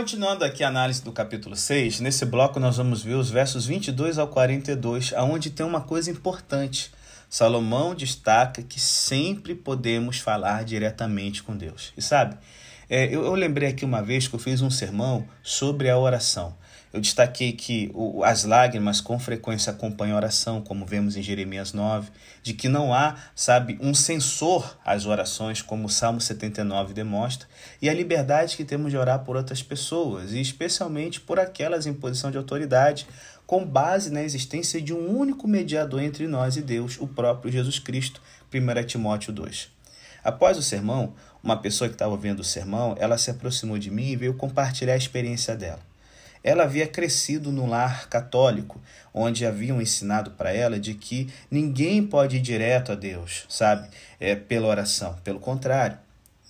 Continuando 0.03 0.43
aqui 0.43 0.65
a 0.65 0.67
análise 0.67 1.01
do 1.01 1.13
capítulo 1.13 1.55
6, 1.55 2.01
nesse 2.01 2.25
bloco 2.25 2.59
nós 2.59 2.75
vamos 2.75 3.01
ver 3.01 3.13
os 3.13 3.29
versos 3.29 3.65
22 3.65 4.17
ao 4.17 4.27
42, 4.27 5.13
aonde 5.13 5.49
tem 5.49 5.65
uma 5.65 5.79
coisa 5.79 6.11
importante. 6.11 6.91
Salomão 7.29 7.95
destaca 7.95 8.61
que 8.61 8.81
sempre 8.81 9.55
podemos 9.55 10.19
falar 10.19 10.65
diretamente 10.65 11.41
com 11.41 11.55
Deus. 11.55 11.93
E 11.95 12.01
sabe, 12.01 12.35
é, 12.89 13.05
eu, 13.05 13.23
eu 13.23 13.33
lembrei 13.33 13.69
aqui 13.69 13.85
uma 13.85 14.03
vez 14.03 14.27
que 14.27 14.35
eu 14.35 14.39
fiz 14.39 14.61
um 14.61 14.69
sermão 14.69 15.25
sobre 15.41 15.89
a 15.89 15.97
oração. 15.97 16.53
Eu 16.93 17.01
destaquei 17.01 17.53
que 17.53 17.89
o, 17.95 18.23
as 18.23 18.43
lágrimas 18.43 19.01
com 19.01 19.17
frequência 19.17 19.71
acompanham 19.71 20.13
a 20.13 20.17
oração, 20.17 20.61
como 20.61 20.85
vemos 20.85 21.17
em 21.17 21.23
Jeremias 21.23 21.73
9, 21.73 22.11
de 22.43 22.53
que 22.53 22.69
não 22.69 22.93
há, 22.93 23.15
sabe, 23.35 23.79
um 23.81 23.95
censor 23.95 24.77
às 24.85 25.07
orações, 25.07 25.59
como 25.59 25.87
o 25.87 25.89
Salmo 25.89 26.21
79 26.21 26.93
demonstra, 26.93 27.47
e 27.81 27.89
a 27.89 27.93
liberdade 27.95 28.55
que 28.55 28.63
temos 28.63 28.91
de 28.91 28.97
orar 28.97 29.23
por 29.23 29.35
outras 29.35 29.63
pessoas, 29.63 30.33
e 30.33 30.39
especialmente 30.39 31.19
por 31.19 31.39
aquelas 31.39 31.87
em 31.87 31.93
posição 31.95 32.29
de 32.29 32.37
autoridade, 32.37 33.07
com 33.47 33.65
base 33.65 34.11
na 34.11 34.21
existência 34.21 34.79
de 34.79 34.93
um 34.93 35.17
único 35.17 35.47
mediador 35.47 35.99
entre 35.99 36.27
nós 36.27 36.57
e 36.57 36.61
Deus, 36.61 36.97
o 36.99 37.07
próprio 37.07 37.51
Jesus 37.51 37.79
Cristo. 37.79 38.21
1 38.53 38.85
Timóteo 38.85 39.33
2. 39.33 39.67
Após 40.23 40.59
o 40.59 40.61
sermão, 40.61 41.15
uma 41.41 41.57
pessoa 41.57 41.89
que 41.89 41.95
estava 41.95 42.11
ouvindo 42.11 42.41
o 42.41 42.43
sermão, 42.43 42.95
ela 42.99 43.17
se 43.17 43.31
aproximou 43.31 43.79
de 43.79 43.89
mim 43.89 44.09
e 44.09 44.15
veio 44.15 44.35
compartilhar 44.35 44.93
a 44.93 44.97
experiência 44.97 45.55
dela. 45.55 45.79
Ela 46.43 46.63
havia 46.63 46.85
crescido 46.85 47.51
no 47.51 47.65
lar 47.65 48.09
católico, 48.09 48.81
onde 49.13 49.45
haviam 49.45 49.81
ensinado 49.81 50.31
para 50.31 50.51
ela 50.51 50.79
de 50.79 50.93
que 50.93 51.29
ninguém 51.49 52.05
pode 52.05 52.37
ir 52.37 52.41
direto 52.41 52.91
a 52.91 52.95
Deus, 52.95 53.45
sabe, 53.47 53.87
é, 54.19 54.35
pela 54.35 54.67
oração. 54.67 55.15
Pelo 55.23 55.39
contrário, 55.39 55.97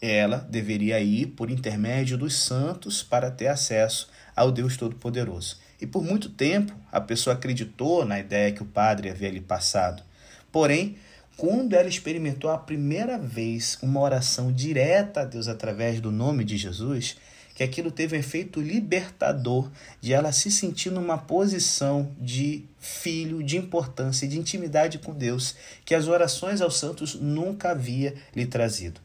ela 0.01 0.45
deveria 0.49 0.99
ir 0.99 1.27
por 1.27 1.49
intermédio 1.49 2.17
dos 2.17 2.35
santos 2.35 3.03
para 3.03 3.31
ter 3.31 3.47
acesso 3.47 4.09
ao 4.35 4.51
Deus 4.51 4.75
Todo-Poderoso. 4.75 5.57
E 5.79 5.85
por 5.85 6.03
muito 6.03 6.29
tempo 6.29 6.73
a 6.91 6.99
pessoa 6.99 7.35
acreditou 7.35 8.03
na 8.03 8.19
ideia 8.19 8.51
que 8.51 8.63
o 8.63 8.65
padre 8.65 9.09
havia 9.09 9.29
lhe 9.29 9.41
passado. 9.41 10.03
Porém, 10.51 10.97
quando 11.35 11.73
ela 11.73 11.89
experimentou 11.89 12.49
a 12.49 12.57
primeira 12.57 13.17
vez 13.17 13.77
uma 13.81 13.99
oração 13.99 14.51
direta 14.51 15.21
a 15.21 15.25
Deus 15.25 15.47
através 15.47 15.99
do 15.99 16.11
nome 16.11 16.43
de 16.43 16.57
Jesus, 16.57 17.17
que 17.53 17.63
aquilo 17.63 17.91
teve 17.91 18.15
um 18.15 18.19
efeito 18.19 18.59
libertador 18.59 19.69
de 20.01 20.13
ela 20.13 20.31
se 20.31 20.49
sentir 20.51 20.91
numa 20.91 21.17
posição 21.17 22.11
de 22.19 22.65
filho, 22.79 23.43
de 23.43 23.57
importância 23.57 24.27
de 24.27 24.39
intimidade 24.39 24.99
com 24.99 25.13
Deus, 25.13 25.55
que 25.85 25.93
as 25.95 26.07
orações 26.07 26.61
aos 26.61 26.77
santos 26.77 27.15
nunca 27.15 27.71
havia 27.71 28.15
lhe 28.35 28.45
trazido. 28.45 28.99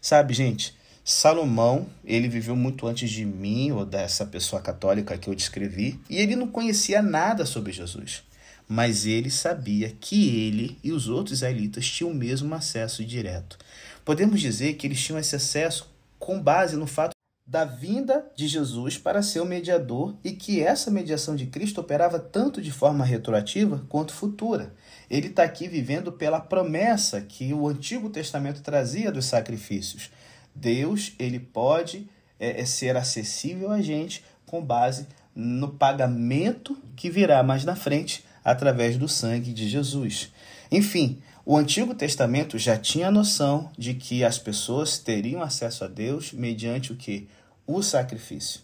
Sabe, 0.00 0.32
gente, 0.32 0.74
Salomão, 1.04 1.86
ele 2.04 2.28
viveu 2.28 2.54
muito 2.54 2.86
antes 2.86 3.10
de 3.10 3.24
mim 3.24 3.72
ou 3.72 3.84
dessa 3.84 4.24
pessoa 4.24 4.62
católica 4.62 5.18
que 5.18 5.28
eu 5.28 5.34
descrevi, 5.34 5.98
e 6.08 6.18
ele 6.18 6.36
não 6.36 6.48
conhecia 6.48 7.02
nada 7.02 7.44
sobre 7.44 7.72
Jesus 7.72 8.22
mas 8.68 9.06
ele 9.06 9.30
sabia 9.30 9.96
que 9.98 10.28
ele 10.28 10.78
e 10.84 10.92
os 10.92 11.08
outros 11.08 11.38
israelitas 11.38 11.88
tinham 11.88 12.10
o 12.10 12.14
mesmo 12.14 12.54
acesso 12.54 13.02
direto. 13.02 13.58
Podemos 14.04 14.40
dizer 14.40 14.74
que 14.74 14.86
eles 14.86 15.02
tinham 15.02 15.18
esse 15.18 15.34
acesso 15.34 15.90
com 16.18 16.40
base 16.40 16.76
no 16.76 16.86
fato 16.86 17.12
da 17.48 17.64
vinda 17.64 18.30
de 18.36 18.46
Jesus 18.46 18.98
para 18.98 19.22
ser 19.22 19.40
o 19.40 19.46
mediador 19.46 20.14
e 20.22 20.32
que 20.32 20.62
essa 20.62 20.90
mediação 20.90 21.34
de 21.34 21.46
Cristo 21.46 21.80
operava 21.80 22.18
tanto 22.18 22.60
de 22.60 22.70
forma 22.70 23.06
retroativa 23.06 23.86
quanto 23.88 24.12
futura. 24.12 24.74
Ele 25.08 25.28
está 25.28 25.44
aqui 25.44 25.66
vivendo 25.66 26.12
pela 26.12 26.40
promessa 26.40 27.22
que 27.22 27.54
o 27.54 27.66
Antigo 27.66 28.10
Testamento 28.10 28.60
trazia 28.60 29.10
dos 29.10 29.24
sacrifícios. 29.24 30.10
Deus 30.54 31.14
ele 31.18 31.40
pode 31.40 32.10
é, 32.38 32.60
é 32.60 32.66
ser 32.66 32.98
acessível 32.98 33.72
a 33.72 33.80
gente 33.80 34.22
com 34.44 34.62
base 34.62 35.06
no 35.34 35.68
pagamento 35.68 36.76
que 36.94 37.08
virá 37.08 37.42
mais 37.42 37.64
na 37.64 37.74
frente 37.74 38.26
através 38.44 38.98
do 38.98 39.08
sangue 39.08 39.54
de 39.54 39.66
Jesus. 39.66 40.30
Enfim, 40.70 41.22
o 41.48 41.56
Antigo 41.56 41.94
Testamento 41.94 42.58
já 42.58 42.76
tinha 42.76 43.08
a 43.08 43.10
noção 43.10 43.70
de 43.78 43.94
que 43.94 44.22
as 44.22 44.38
pessoas 44.38 44.98
teriam 44.98 45.40
acesso 45.40 45.82
a 45.82 45.88
Deus 45.88 46.30
mediante 46.30 46.92
o 46.92 46.94
que? 46.94 47.26
O 47.66 47.82
sacrifício. 47.82 48.60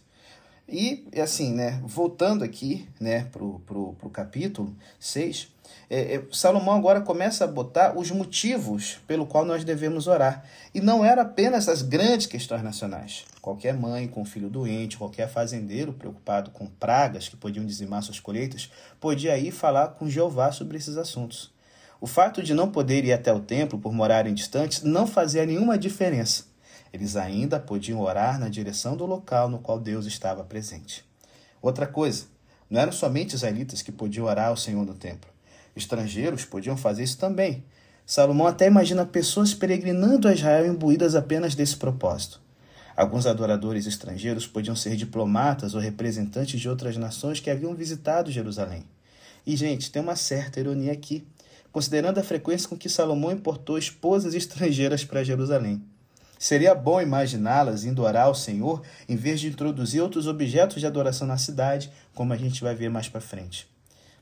E 0.68 1.02
assim, 1.16 1.54
né, 1.54 1.80
voltando 1.82 2.44
aqui 2.44 2.86
né, 3.00 3.24
para 3.32 3.42
o 3.42 3.58
pro, 3.60 3.94
pro 3.94 4.10
capítulo 4.10 4.76
6, 5.00 5.48
é, 5.88 6.16
é, 6.16 6.22
Salomão 6.30 6.74
agora 6.74 7.00
começa 7.00 7.44
a 7.44 7.48
botar 7.48 7.96
os 7.96 8.10
motivos 8.10 8.98
pelo 9.06 9.24
qual 9.24 9.46
nós 9.46 9.64
devemos 9.64 10.06
orar. 10.06 10.44
E 10.74 10.80
não 10.82 11.02
era 11.02 11.22
apenas 11.22 11.70
as 11.70 11.80
grandes 11.80 12.26
questões 12.26 12.62
nacionais. 12.62 13.24
Qualquer 13.40 13.72
mãe 13.72 14.06
com 14.06 14.26
filho 14.26 14.50
doente, 14.50 14.98
qualquer 14.98 15.30
fazendeiro 15.30 15.94
preocupado 15.94 16.50
com 16.50 16.66
pragas 16.66 17.30
que 17.30 17.36
podiam 17.36 17.64
dizimar 17.64 18.02
suas 18.02 18.20
colheitas, 18.20 18.70
podia 19.00 19.38
ir 19.38 19.52
falar 19.52 19.88
com 19.88 20.06
Jeová 20.06 20.52
sobre 20.52 20.76
esses 20.76 20.98
assuntos. 20.98 21.53
O 22.04 22.06
fato 22.06 22.42
de 22.42 22.52
não 22.52 22.70
poder 22.70 23.02
ir 23.06 23.14
até 23.14 23.32
o 23.32 23.40
templo 23.40 23.78
por 23.78 23.90
morarem 23.90 24.34
distantes 24.34 24.82
não 24.82 25.06
fazia 25.06 25.46
nenhuma 25.46 25.78
diferença. 25.78 26.44
Eles 26.92 27.16
ainda 27.16 27.58
podiam 27.58 27.98
orar 27.98 28.38
na 28.38 28.50
direção 28.50 28.94
do 28.94 29.06
local 29.06 29.48
no 29.48 29.58
qual 29.58 29.80
Deus 29.80 30.04
estava 30.04 30.44
presente. 30.44 31.02
Outra 31.62 31.86
coisa, 31.86 32.26
não 32.68 32.78
eram 32.78 32.92
somente 32.92 33.34
israelitas 33.34 33.80
que 33.80 33.90
podiam 33.90 34.26
orar 34.26 34.48
ao 34.48 34.56
Senhor 34.58 34.84
no 34.84 34.92
templo. 34.92 35.30
Estrangeiros 35.74 36.44
podiam 36.44 36.76
fazer 36.76 37.04
isso 37.04 37.16
também. 37.16 37.64
Salomão 38.04 38.46
até 38.46 38.66
imagina 38.66 39.06
pessoas 39.06 39.54
peregrinando 39.54 40.28
a 40.28 40.34
Israel 40.34 40.66
imbuídas 40.66 41.14
apenas 41.14 41.54
desse 41.54 41.78
propósito. 41.78 42.38
Alguns 42.94 43.24
adoradores 43.24 43.86
estrangeiros 43.86 44.46
podiam 44.46 44.76
ser 44.76 44.94
diplomatas 44.94 45.74
ou 45.74 45.80
representantes 45.80 46.60
de 46.60 46.68
outras 46.68 46.98
nações 46.98 47.40
que 47.40 47.48
haviam 47.48 47.74
visitado 47.74 48.30
Jerusalém. 48.30 48.84
E, 49.46 49.56
gente, 49.56 49.90
tem 49.90 50.02
uma 50.02 50.16
certa 50.16 50.60
ironia 50.60 50.92
aqui, 50.92 51.26
considerando 51.74 52.18
a 52.18 52.22
frequência 52.22 52.68
com 52.68 52.76
que 52.76 52.88
Salomão 52.88 53.32
importou 53.32 53.76
esposas 53.76 54.32
estrangeiras 54.32 55.04
para 55.04 55.24
Jerusalém. 55.24 55.82
Seria 56.38 56.72
bom 56.72 57.00
imaginá-las 57.00 57.84
indo 57.84 58.04
orar 58.04 58.26
ao 58.26 58.34
Senhor 58.34 58.80
em 59.08 59.16
vez 59.16 59.40
de 59.40 59.48
introduzir 59.48 60.00
outros 60.00 60.28
objetos 60.28 60.78
de 60.78 60.86
adoração 60.86 61.26
na 61.26 61.36
cidade, 61.36 61.90
como 62.14 62.32
a 62.32 62.36
gente 62.36 62.62
vai 62.62 62.76
ver 62.76 62.90
mais 62.90 63.08
para 63.08 63.20
frente. 63.20 63.66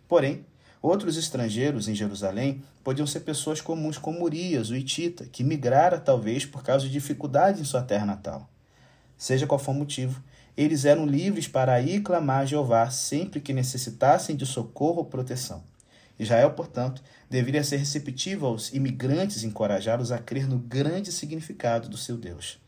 Porém, 0.08 0.46
outros 0.80 1.18
estrangeiros 1.18 1.88
em 1.88 1.94
Jerusalém 1.94 2.64
podiam 2.82 3.06
ser 3.06 3.20
pessoas 3.20 3.60
comuns 3.60 3.98
como 3.98 4.24
Urias, 4.24 4.70
o 4.70 4.74
Itita, 4.74 5.26
que 5.30 5.44
migrara 5.44 6.00
talvez 6.00 6.46
por 6.46 6.62
causa 6.62 6.86
de 6.86 6.90
dificuldades 6.90 7.60
em 7.60 7.64
sua 7.64 7.82
terra 7.82 8.06
natal. 8.06 8.48
Seja 9.18 9.46
qual 9.46 9.58
for 9.58 9.72
o 9.72 9.74
motivo, 9.74 10.22
eles 10.56 10.86
eram 10.86 11.04
livres 11.04 11.46
para 11.46 11.78
ir 11.82 12.00
clamar 12.00 12.40
a 12.40 12.46
Jeová 12.46 12.88
sempre 12.88 13.42
que 13.42 13.52
necessitassem 13.52 14.36
de 14.36 14.46
socorro 14.46 15.00
ou 15.00 15.04
proteção. 15.04 15.62
Israel, 16.18 16.52
portanto, 16.52 17.02
deveria 17.32 17.64
ser 17.64 17.78
receptivo 17.78 18.44
aos 18.44 18.74
imigrantes 18.74 19.42
e 19.42 19.46
encorajá-los 19.46 20.12
a 20.12 20.18
crer 20.18 20.46
no 20.46 20.58
grande 20.58 21.10
significado 21.10 21.88
do 21.88 21.96
seu 21.96 22.18
Deus. 22.18 22.60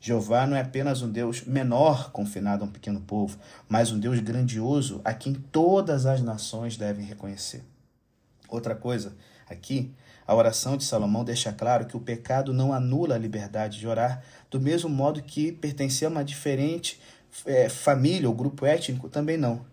Jeová 0.00 0.46
não 0.46 0.56
é 0.56 0.60
apenas 0.60 1.02
um 1.02 1.10
Deus 1.10 1.44
menor 1.44 2.12
confinado 2.12 2.62
a 2.62 2.66
um 2.68 2.70
pequeno 2.70 3.00
povo, 3.00 3.36
mas 3.68 3.90
um 3.90 3.98
Deus 3.98 4.20
grandioso 4.20 5.00
a 5.04 5.12
quem 5.12 5.34
todas 5.34 6.06
as 6.06 6.22
nações 6.22 6.76
devem 6.76 7.04
reconhecer. 7.04 7.64
Outra 8.48 8.76
coisa, 8.76 9.12
aqui, 9.50 9.92
a 10.24 10.36
oração 10.36 10.76
de 10.76 10.84
Salomão 10.84 11.24
deixa 11.24 11.52
claro 11.52 11.86
que 11.86 11.96
o 11.96 12.00
pecado 12.00 12.54
não 12.54 12.72
anula 12.72 13.16
a 13.16 13.18
liberdade 13.18 13.80
de 13.80 13.88
orar, 13.88 14.22
do 14.48 14.60
mesmo 14.60 14.88
modo 14.88 15.20
que 15.20 15.50
pertencer 15.50 16.06
a 16.06 16.10
uma 16.12 16.24
diferente 16.24 17.00
é, 17.44 17.68
família 17.68 18.28
ou 18.28 18.34
grupo 18.36 18.64
étnico 18.64 19.08
também 19.08 19.36
não. 19.36 19.71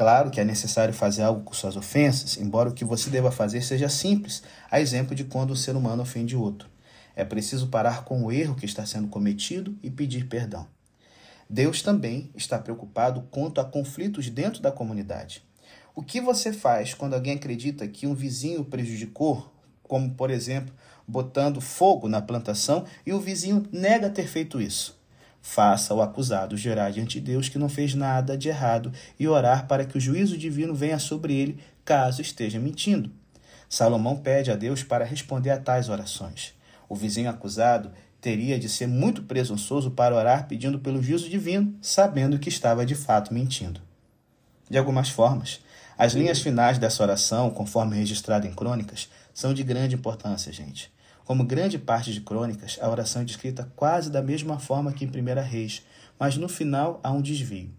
Claro 0.00 0.30
que 0.30 0.40
é 0.40 0.44
necessário 0.46 0.94
fazer 0.94 1.20
algo 1.20 1.42
com 1.42 1.52
suas 1.52 1.76
ofensas, 1.76 2.38
embora 2.38 2.70
o 2.70 2.72
que 2.72 2.86
você 2.86 3.10
deva 3.10 3.30
fazer 3.30 3.60
seja 3.60 3.86
simples, 3.90 4.42
a 4.70 4.80
exemplo 4.80 5.14
de 5.14 5.24
quando 5.24 5.50
o 5.50 5.56
ser 5.56 5.76
humano 5.76 6.04
ofende 6.04 6.34
outro. 6.34 6.70
É 7.14 7.22
preciso 7.22 7.68
parar 7.68 8.02
com 8.02 8.24
o 8.24 8.32
erro 8.32 8.54
que 8.54 8.64
está 8.64 8.86
sendo 8.86 9.08
cometido 9.08 9.76
e 9.82 9.90
pedir 9.90 10.26
perdão. 10.26 10.66
Deus 11.50 11.82
também 11.82 12.30
está 12.34 12.58
preocupado 12.58 13.28
quanto 13.30 13.60
a 13.60 13.64
conflitos 13.66 14.30
dentro 14.30 14.62
da 14.62 14.72
comunidade. 14.72 15.44
O 15.94 16.02
que 16.02 16.18
você 16.18 16.50
faz 16.50 16.94
quando 16.94 17.12
alguém 17.12 17.34
acredita 17.34 17.86
que 17.86 18.06
um 18.06 18.14
vizinho 18.14 18.64
prejudicou 18.64 19.52
como, 19.82 20.14
por 20.14 20.30
exemplo, 20.30 20.74
botando 21.06 21.60
fogo 21.60 22.08
na 22.08 22.22
plantação 22.22 22.86
e 23.04 23.12
o 23.12 23.20
vizinho 23.20 23.66
nega 23.70 24.08
ter 24.08 24.26
feito 24.26 24.62
isso. 24.62 24.98
Faça 25.42 25.94
o 25.94 26.02
acusado 26.02 26.56
jurar 26.56 26.92
diante 26.92 27.20
de 27.20 27.32
Deus 27.32 27.48
que 27.48 27.58
não 27.58 27.68
fez 27.68 27.94
nada 27.94 28.36
de 28.36 28.48
errado 28.48 28.92
e 29.18 29.26
orar 29.26 29.66
para 29.66 29.84
que 29.84 29.96
o 29.96 30.00
juízo 30.00 30.36
divino 30.36 30.74
venha 30.74 30.98
sobre 30.98 31.34
ele, 31.34 31.58
caso 31.84 32.20
esteja 32.20 32.58
mentindo. 32.58 33.10
Salomão 33.68 34.16
pede 34.16 34.50
a 34.50 34.56
Deus 34.56 34.82
para 34.82 35.04
responder 35.04 35.50
a 35.50 35.58
tais 35.58 35.88
orações. 35.88 36.54
O 36.88 36.94
vizinho 36.94 37.30
acusado 37.30 37.90
teria 38.20 38.58
de 38.58 38.68
ser 38.68 38.86
muito 38.86 39.22
presunçoso 39.22 39.92
para 39.92 40.14
orar 40.14 40.46
pedindo 40.46 40.78
pelo 40.78 41.02
juízo 41.02 41.28
divino, 41.28 41.74
sabendo 41.80 42.38
que 42.38 42.48
estava 42.48 42.84
de 42.84 42.94
fato 42.94 43.32
mentindo. 43.32 43.80
De 44.68 44.76
algumas 44.76 45.08
formas, 45.08 45.60
as 45.96 46.12
linhas 46.12 46.40
finais 46.40 46.78
dessa 46.78 47.02
oração, 47.02 47.50
conforme 47.50 47.96
registrado 47.96 48.46
em 48.46 48.52
crônicas, 48.52 49.08
são 49.32 49.54
de 49.54 49.62
grande 49.62 49.94
importância, 49.94 50.52
gente. 50.52 50.92
Como 51.30 51.44
grande 51.44 51.78
parte 51.78 52.12
de 52.12 52.20
crônicas, 52.22 52.76
a 52.82 52.90
oração 52.90 53.22
é 53.22 53.24
descrita 53.24 53.70
quase 53.76 54.10
da 54.10 54.20
mesma 54.20 54.58
forma 54.58 54.92
que 54.92 55.04
em 55.04 55.08
Primeira 55.08 55.40
Reis, 55.40 55.80
mas 56.18 56.36
no 56.36 56.48
final 56.48 56.98
há 57.04 57.12
um 57.12 57.22
desvio. 57.22 57.70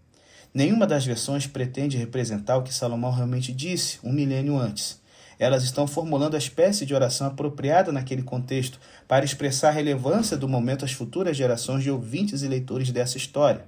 Nenhuma 0.54 0.86
das 0.86 1.04
versões 1.04 1.46
pretende 1.46 1.98
representar 1.98 2.56
o 2.56 2.62
que 2.62 2.72
Salomão 2.72 3.12
realmente 3.12 3.52
disse 3.52 3.98
um 4.02 4.10
milênio 4.10 4.56
antes. 4.56 4.98
Elas 5.38 5.64
estão 5.64 5.86
formulando 5.86 6.34
a 6.34 6.38
espécie 6.38 6.86
de 6.86 6.94
oração 6.94 7.26
apropriada 7.26 7.92
naquele 7.92 8.22
contexto 8.22 8.80
para 9.06 9.22
expressar 9.22 9.68
a 9.68 9.72
relevância 9.72 10.34
do 10.34 10.48
momento 10.48 10.86
às 10.86 10.92
futuras 10.92 11.36
gerações 11.36 11.82
de 11.82 11.90
ouvintes 11.90 12.40
e 12.40 12.48
leitores 12.48 12.90
dessa 12.90 13.18
história. 13.18 13.66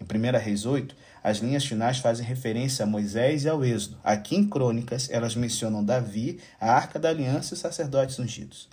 Em 0.00 0.02
1 0.02 0.38
Reis 0.40 0.66
8, 0.66 0.92
as 1.22 1.38
linhas 1.38 1.64
finais 1.64 1.98
fazem 1.98 2.26
referência 2.26 2.82
a 2.82 2.88
Moisés 2.88 3.44
e 3.44 3.48
ao 3.48 3.64
Êxodo. 3.64 3.96
Aqui 4.02 4.34
em 4.34 4.48
Crônicas, 4.48 5.08
elas 5.08 5.36
mencionam 5.36 5.84
Davi, 5.84 6.40
a 6.60 6.72
Arca 6.72 6.98
da 6.98 7.10
Aliança 7.10 7.52
e 7.52 7.54
os 7.54 7.60
sacerdotes 7.60 8.18
ungidos. 8.18 8.68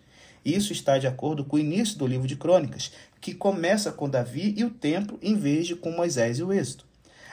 Isso 0.47 0.71
está 0.71 0.97
de 0.97 1.05
acordo 1.05 1.43
com 1.43 1.57
o 1.57 1.59
início 1.59 1.97
do 1.97 2.07
livro 2.07 2.25
de 2.25 2.37
Crônicas, 2.37 2.93
que 3.19 3.33
começa 3.33 3.91
com 3.91 4.09
Davi 4.09 4.53
e 4.55 4.63
o 4.63 4.69
templo, 4.69 5.19
em 5.21 5.35
vez 5.35 5.67
de 5.67 5.75
com 5.75 5.91
Moisés 5.91 6.39
e 6.39 6.43
o 6.43 6.53
Êxodo. 6.53 6.85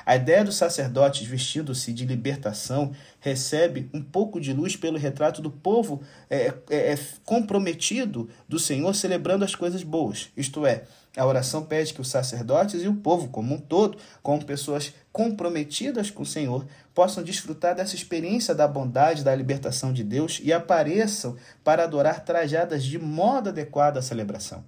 A 0.05 0.17
ideia 0.17 0.45
dos 0.45 0.57
sacerdotes 0.57 1.25
vestindo-se 1.25 1.93
de 1.93 2.05
libertação 2.05 2.93
recebe 3.21 3.89
um 3.95 4.03
pouco 4.03 4.41
de 4.41 4.53
luz 4.53 4.75
pelo 4.75 4.99
retrato 4.99 5.41
do 5.41 5.51
povo 5.51 6.03
é, 6.29 6.53
é, 6.69 6.93
é 6.93 6.99
comprometido 7.25 8.29
do 8.49 8.59
Senhor 8.59 8.93
celebrando 8.95 9.45
as 9.45 9.55
coisas 9.55 9.85
boas, 9.85 10.31
isto 10.37 10.67
é, 10.67 10.83
a 11.17 11.25
oração 11.25 11.65
pede 11.65 11.95
que 11.95 12.01
os 12.01 12.09
sacerdotes 12.09 12.83
e 12.83 12.89
o 12.89 12.97
povo 12.97 13.29
como 13.29 13.55
um 13.55 13.59
todo, 13.59 13.97
como 14.21 14.45
pessoas 14.45 14.93
comprometidas 15.13 16.11
com 16.11 16.25
o 16.25 16.27
Senhor, 16.27 16.67
possam 16.95 17.25
desfrutar 17.25 17.75
dessa 17.75 17.97
experiência 17.97 18.55
da 18.55 18.69
bondade, 18.69 19.25
da 19.25 19.35
libertação 19.35 19.93
de 19.93 20.05
Deus 20.05 20.41
e 20.43 20.53
apareçam 20.53 21.37
para 21.65 21.83
adorar 21.83 22.25
trajadas 22.25 22.85
de 22.85 22.99
modo 22.99 23.49
adequado 23.49 23.97
à 23.97 24.03
celebração. 24.03 24.65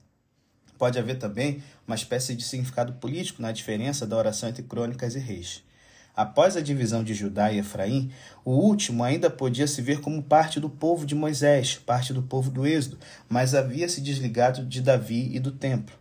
Pode 0.76 0.98
haver 0.98 1.18
também 1.18 1.62
uma 1.86 1.94
espécie 1.94 2.34
de 2.34 2.44
significado 2.44 2.94
político 2.94 3.40
na 3.40 3.52
diferença 3.52 4.06
da 4.06 4.16
oração 4.16 4.48
entre 4.48 4.62
crônicas 4.62 5.14
e 5.14 5.18
reis. 5.18 5.64
Após 6.14 6.56
a 6.56 6.62
divisão 6.62 7.04
de 7.04 7.14
Judá 7.14 7.52
e 7.52 7.58
Efraim, 7.58 8.10
o 8.44 8.52
último 8.52 9.04
ainda 9.04 9.28
podia 9.28 9.66
se 9.66 9.82
ver 9.82 10.00
como 10.00 10.22
parte 10.22 10.58
do 10.58 10.68
povo 10.68 11.04
de 11.04 11.14
Moisés, 11.14 11.76
parte 11.76 12.12
do 12.12 12.22
povo 12.22 12.50
do 12.50 12.66
Êxodo, 12.66 12.98
mas 13.28 13.54
havia 13.54 13.86
se 13.86 14.00
desligado 14.00 14.64
de 14.64 14.80
Davi 14.80 15.30
e 15.34 15.38
do 15.38 15.52
templo. 15.52 15.94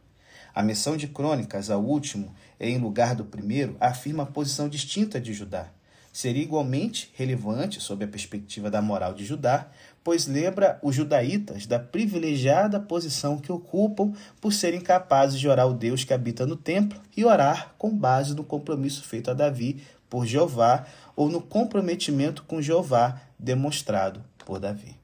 A 0.54 0.64
missão 0.64 0.96
de 0.96 1.10
Crônicas 1.10 1.70
ao 1.70 1.84
último, 1.84 2.34
em 2.58 2.78
lugar 2.78 3.14
do 3.14 3.26
primeiro, 3.26 3.76
afirma 3.78 4.24
a 4.24 4.26
posição 4.26 4.70
distinta 4.70 5.20
de 5.20 5.34
Judá. 5.34 5.70
Seria 6.16 6.42
igualmente 6.42 7.12
relevante 7.14 7.82
sob 7.82 8.06
a 8.06 8.08
perspectiva 8.08 8.72
da 8.72 8.82
moral 8.82 9.14
de 9.14 9.26
Judá, 9.26 9.68
pois 10.02 10.28
lembra 10.28 10.80
os 10.82 10.96
judaítas 10.96 11.66
da 11.68 11.78
privilegiada 11.78 12.80
posição 12.80 13.38
que 13.38 13.52
ocupam 13.52 14.14
por 14.40 14.54
serem 14.54 14.80
capazes 14.80 15.38
de 15.38 15.50
orar 15.50 15.68
o 15.68 15.74
Deus 15.74 16.06
que 16.06 16.14
habita 16.14 16.46
no 16.46 16.56
templo 16.56 17.02
e 17.18 17.26
orar 17.26 17.76
com 17.78 17.94
base 17.94 18.34
no 18.34 18.46
compromisso 18.46 19.04
feito 19.04 19.30
a 19.30 19.34
Davi 19.34 19.84
por 20.10 20.26
Jeová 20.26 20.86
ou 21.18 21.28
no 21.28 21.42
comprometimento 21.42 22.44
com 22.44 22.62
Jeová 22.62 23.20
demonstrado 23.38 24.24
por 24.38 24.58
Davi. 24.58 24.95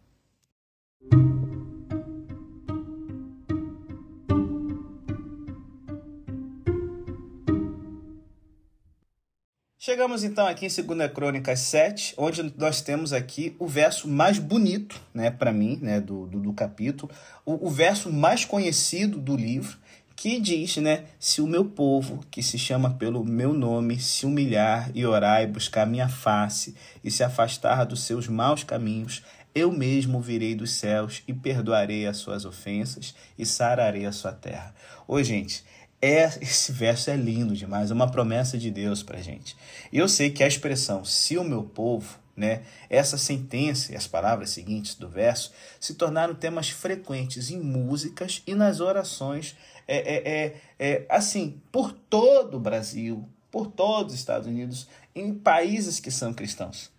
Chegamos 9.83 10.23
então 10.23 10.45
aqui 10.45 10.67
em 10.67 10.69
2 10.69 11.11
Crônicas 11.11 11.59
7, 11.61 12.13
onde 12.15 12.53
nós 12.55 12.81
temos 12.81 13.11
aqui 13.11 13.55
o 13.57 13.65
verso 13.65 14.07
mais 14.07 14.37
bonito, 14.37 15.01
né, 15.11 15.31
para 15.31 15.51
mim, 15.51 15.79
né, 15.81 15.99
do, 15.99 16.27
do, 16.27 16.39
do 16.39 16.53
capítulo, 16.53 17.11
o, 17.43 17.65
o, 17.65 17.67
verso 17.67 18.13
mais 18.13 18.45
conhecido 18.45 19.17
do 19.17 19.35
livro, 19.35 19.79
que 20.15 20.39
diz, 20.39 20.77
né, 20.77 21.05
se 21.19 21.41
o 21.41 21.47
meu 21.47 21.65
povo, 21.65 22.23
que 22.29 22.43
se 22.43 22.59
chama 22.59 22.91
pelo 22.91 23.25
meu 23.25 23.53
nome, 23.53 23.99
se 23.99 24.23
humilhar 24.23 24.91
e 24.93 25.03
orar 25.03 25.41
e 25.41 25.47
buscar 25.47 25.87
minha 25.87 26.07
face 26.07 26.75
e 27.03 27.09
se 27.09 27.23
afastar 27.23 27.83
dos 27.83 28.03
seus 28.03 28.27
maus 28.27 28.63
caminhos, 28.63 29.23
eu 29.55 29.71
mesmo 29.71 30.21
virei 30.21 30.53
dos 30.53 30.73
céus 30.73 31.23
e 31.27 31.33
perdoarei 31.33 32.05
as 32.05 32.17
suas 32.17 32.45
ofensas 32.45 33.15
e 33.35 33.47
sararei 33.47 34.05
a 34.05 34.11
sua 34.11 34.31
terra. 34.31 34.75
Ô, 35.07 35.21
gente, 35.23 35.63
é, 36.01 36.25
esse 36.41 36.71
verso 36.71 37.09
é 37.11 37.15
lindo 37.15 37.55
demais, 37.55 37.91
é 37.91 37.93
uma 37.93 38.09
promessa 38.09 38.57
de 38.57 38.71
Deus 38.71 39.03
para 39.03 39.21
gente. 39.21 39.55
Eu 39.93 40.09
sei 40.09 40.31
que 40.31 40.43
a 40.43 40.47
expressão 40.47 41.05
se 41.05 41.37
o 41.37 41.43
meu 41.43 41.63
povo, 41.63 42.19
né, 42.35 42.63
essa 42.89 43.17
sentença 43.17 43.91
e 43.91 43.95
as 43.95 44.07
palavras 44.07 44.49
seguintes 44.49 44.95
do 44.95 45.07
verso 45.07 45.51
se 45.79 45.93
tornaram 45.93 46.33
temas 46.33 46.69
frequentes 46.69 47.51
em 47.51 47.59
músicas 47.59 48.41
e 48.47 48.55
nas 48.55 48.79
orações, 48.79 49.55
é, 49.87 49.97
é, 49.97 50.31
é, 50.31 50.55
é 50.79 51.05
assim, 51.09 51.61
por 51.71 51.91
todo 51.91 52.57
o 52.57 52.59
Brasil, 52.59 53.27
por 53.51 53.67
todos 53.67 54.13
os 54.13 54.19
Estados 54.19 54.47
Unidos, 54.47 54.87
em 55.13 55.33
países 55.33 55.99
que 55.99 56.09
são 56.09 56.33
cristãos. 56.33 56.89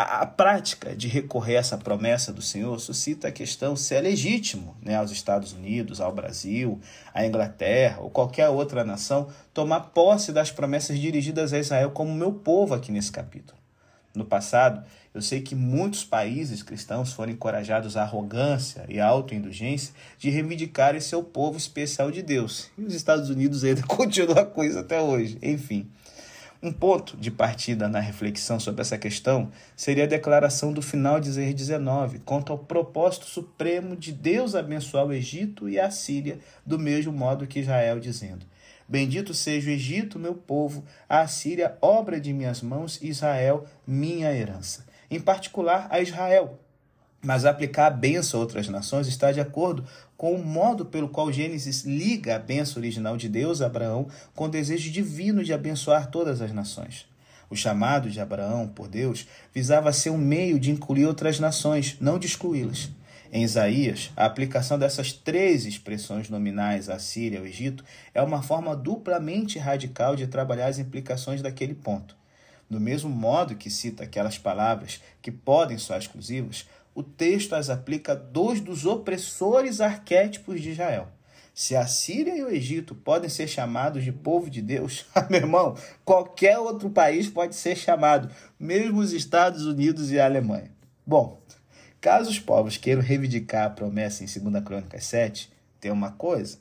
A, 0.00 0.22
a, 0.22 0.26
prática 0.26 0.96
de 0.96 1.08
recorrer 1.08 1.56
a 1.56 1.58
essa 1.58 1.76
promessa 1.76 2.32
do 2.32 2.40
Senhor 2.40 2.80
suscita 2.80 3.28
a 3.28 3.32
questão 3.32 3.76
se 3.76 3.94
é 3.94 4.00
legítimo 4.00 4.74
né, 4.80 4.96
aos 4.96 5.10
Estados 5.10 5.52
Unidos, 5.52 6.00
ao 6.00 6.10
Brasil, 6.10 6.80
à 7.12 7.26
Inglaterra 7.26 8.00
ou 8.00 8.08
qualquer 8.08 8.48
outra 8.48 8.82
nação 8.82 9.28
tomar 9.52 9.80
posse 9.80 10.32
das 10.32 10.50
promessas 10.50 10.98
dirigidas 10.98 11.52
a 11.52 11.58
Israel 11.58 11.90
como 11.90 12.14
meu 12.14 12.32
povo 12.32 12.72
aqui 12.72 12.90
nesse 12.90 13.12
capítulo. 13.12 13.58
No 14.14 14.24
passado, 14.24 14.82
eu 15.12 15.20
sei 15.20 15.42
que 15.42 15.54
muitos 15.54 16.02
países 16.02 16.62
cristãos 16.62 17.12
foram 17.12 17.32
encorajados 17.32 17.94
à 17.94 18.02
arrogância 18.02 18.86
e 18.88 18.98
à 18.98 19.06
autoindulgência 19.06 19.92
de 20.18 20.30
reivindicarem 20.30 21.00
seu 21.00 21.22
povo 21.22 21.58
especial 21.58 22.10
de 22.10 22.22
Deus. 22.22 22.70
E 22.78 22.84
os 22.84 22.94
Estados 22.94 23.28
Unidos 23.28 23.64
ainda 23.64 23.82
continuam 23.86 24.46
com 24.46 24.64
isso 24.64 24.78
até 24.78 24.98
hoje. 24.98 25.36
Enfim. 25.42 25.90
Um 26.62 26.70
ponto 26.70 27.16
de 27.16 27.30
partida 27.30 27.88
na 27.88 28.00
reflexão 28.00 28.60
sobre 28.60 28.82
essa 28.82 28.98
questão 28.98 29.50
seria 29.74 30.04
a 30.04 30.06
declaração 30.06 30.74
do 30.74 30.82
final 30.82 31.18
de 31.18 31.30
Zer 31.30 31.54
19, 31.54 32.18
quanto 32.18 32.52
ao 32.52 32.58
propósito 32.58 33.24
supremo 33.24 33.96
de 33.96 34.12
Deus 34.12 34.54
abençoar 34.54 35.06
o 35.06 35.12
Egito 35.12 35.70
e 35.70 35.80
a 35.80 35.90
Síria, 35.90 36.38
do 36.66 36.78
mesmo 36.78 37.14
modo 37.14 37.46
que 37.46 37.60
Israel, 37.60 37.98
dizendo: 37.98 38.44
Bendito 38.86 39.32
seja 39.32 39.70
o 39.70 39.72
Egito, 39.72 40.18
meu 40.18 40.34
povo, 40.34 40.84
a 41.08 41.26
Síria, 41.26 41.78
obra 41.80 42.20
de 42.20 42.30
minhas 42.30 42.60
mãos, 42.60 43.00
Israel, 43.00 43.64
minha 43.86 44.30
herança. 44.30 44.84
Em 45.10 45.18
particular 45.18 45.88
a 45.90 46.02
Israel, 46.02 46.60
mas 47.22 47.44
aplicar 47.44 47.86
a 47.86 47.90
benção 47.90 48.40
a 48.40 48.42
outras 48.42 48.68
nações 48.68 49.06
está 49.06 49.30
de 49.30 49.40
acordo 49.40 49.84
com 50.16 50.34
o 50.34 50.44
modo 50.44 50.86
pelo 50.86 51.08
qual 51.08 51.32
Gênesis 51.32 51.82
liga 51.84 52.36
a 52.36 52.38
benção 52.38 52.80
original 52.80 53.16
de 53.16 53.28
Deus 53.28 53.60
a 53.60 53.66
Abraão 53.66 54.08
com 54.34 54.44
o 54.44 54.48
desejo 54.48 54.90
divino 54.90 55.44
de 55.44 55.52
abençoar 55.52 56.10
todas 56.10 56.40
as 56.40 56.52
nações. 56.52 57.06
O 57.50 57.56
chamado 57.56 58.08
de 58.08 58.20
Abraão 58.20 58.68
por 58.68 58.86
Deus 58.86 59.26
visava 59.52 59.92
ser 59.92 60.10
um 60.10 60.18
meio 60.18 60.58
de 60.58 60.70
incluir 60.70 61.06
outras 61.06 61.40
nações, 61.40 61.96
não 62.00 62.18
de 62.18 62.26
excluí-las. 62.26 62.90
Em 63.32 63.44
Isaías, 63.44 64.10
a 64.16 64.24
aplicação 64.24 64.78
dessas 64.78 65.12
três 65.12 65.64
expressões 65.64 66.28
nominais 66.28 66.88
à 66.88 66.98
Síria 66.98 67.36
e 67.36 67.38
ao 67.38 67.46
Egito 67.46 67.84
é 68.12 68.20
uma 68.20 68.42
forma 68.42 68.74
duplamente 68.74 69.58
radical 69.58 70.16
de 70.16 70.26
trabalhar 70.26 70.66
as 70.66 70.78
implicações 70.78 71.40
daquele 71.40 71.74
ponto. 71.74 72.16
Do 72.68 72.80
mesmo 72.80 73.10
modo 73.10 73.56
que 73.56 73.68
cita 73.68 74.04
aquelas 74.04 74.38
palavras 74.38 75.00
que 75.20 75.32
podem 75.32 75.76
soar 75.76 75.98
exclusivas, 75.98 76.66
o 76.94 77.02
texto 77.02 77.54
as 77.54 77.70
aplica 77.70 78.12
a 78.12 78.14
dois 78.16 78.60
dos 78.60 78.86
opressores 78.86 79.80
arquétipos 79.80 80.60
de 80.60 80.70
Israel. 80.70 81.08
Se 81.54 81.76
a 81.76 81.86
Síria 81.86 82.36
e 82.36 82.42
o 82.42 82.48
Egito 82.48 82.94
podem 82.94 83.28
ser 83.28 83.48
chamados 83.48 84.04
de 84.04 84.12
povo 84.12 84.48
de 84.48 84.62
Deus, 84.62 85.04
meu 85.28 85.40
irmão, 85.40 85.76
qualquer 86.04 86.58
outro 86.58 86.90
país 86.90 87.28
pode 87.28 87.54
ser 87.54 87.76
chamado, 87.76 88.30
mesmo 88.58 89.00
os 89.00 89.12
Estados 89.12 89.66
Unidos 89.66 90.10
e 90.10 90.18
a 90.18 90.24
Alemanha. 90.24 90.70
Bom, 91.06 91.40
caso 92.00 92.30
os 92.30 92.38
povos 92.38 92.76
queiram 92.76 93.02
reivindicar 93.02 93.66
a 93.66 93.70
promessa 93.70 94.24
em 94.24 94.26
2 94.26 94.64
Crônicas 94.64 95.04
7, 95.04 95.50
tem 95.80 95.90
uma 95.90 96.12
coisa: 96.12 96.58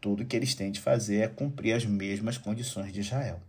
tudo 0.00 0.24
que 0.24 0.36
eles 0.36 0.54
têm 0.54 0.70
de 0.70 0.80
fazer 0.80 1.20
é 1.22 1.28
cumprir 1.28 1.72
as 1.74 1.86
mesmas 1.86 2.36
condições 2.36 2.92
de 2.92 3.00
Israel. 3.00 3.40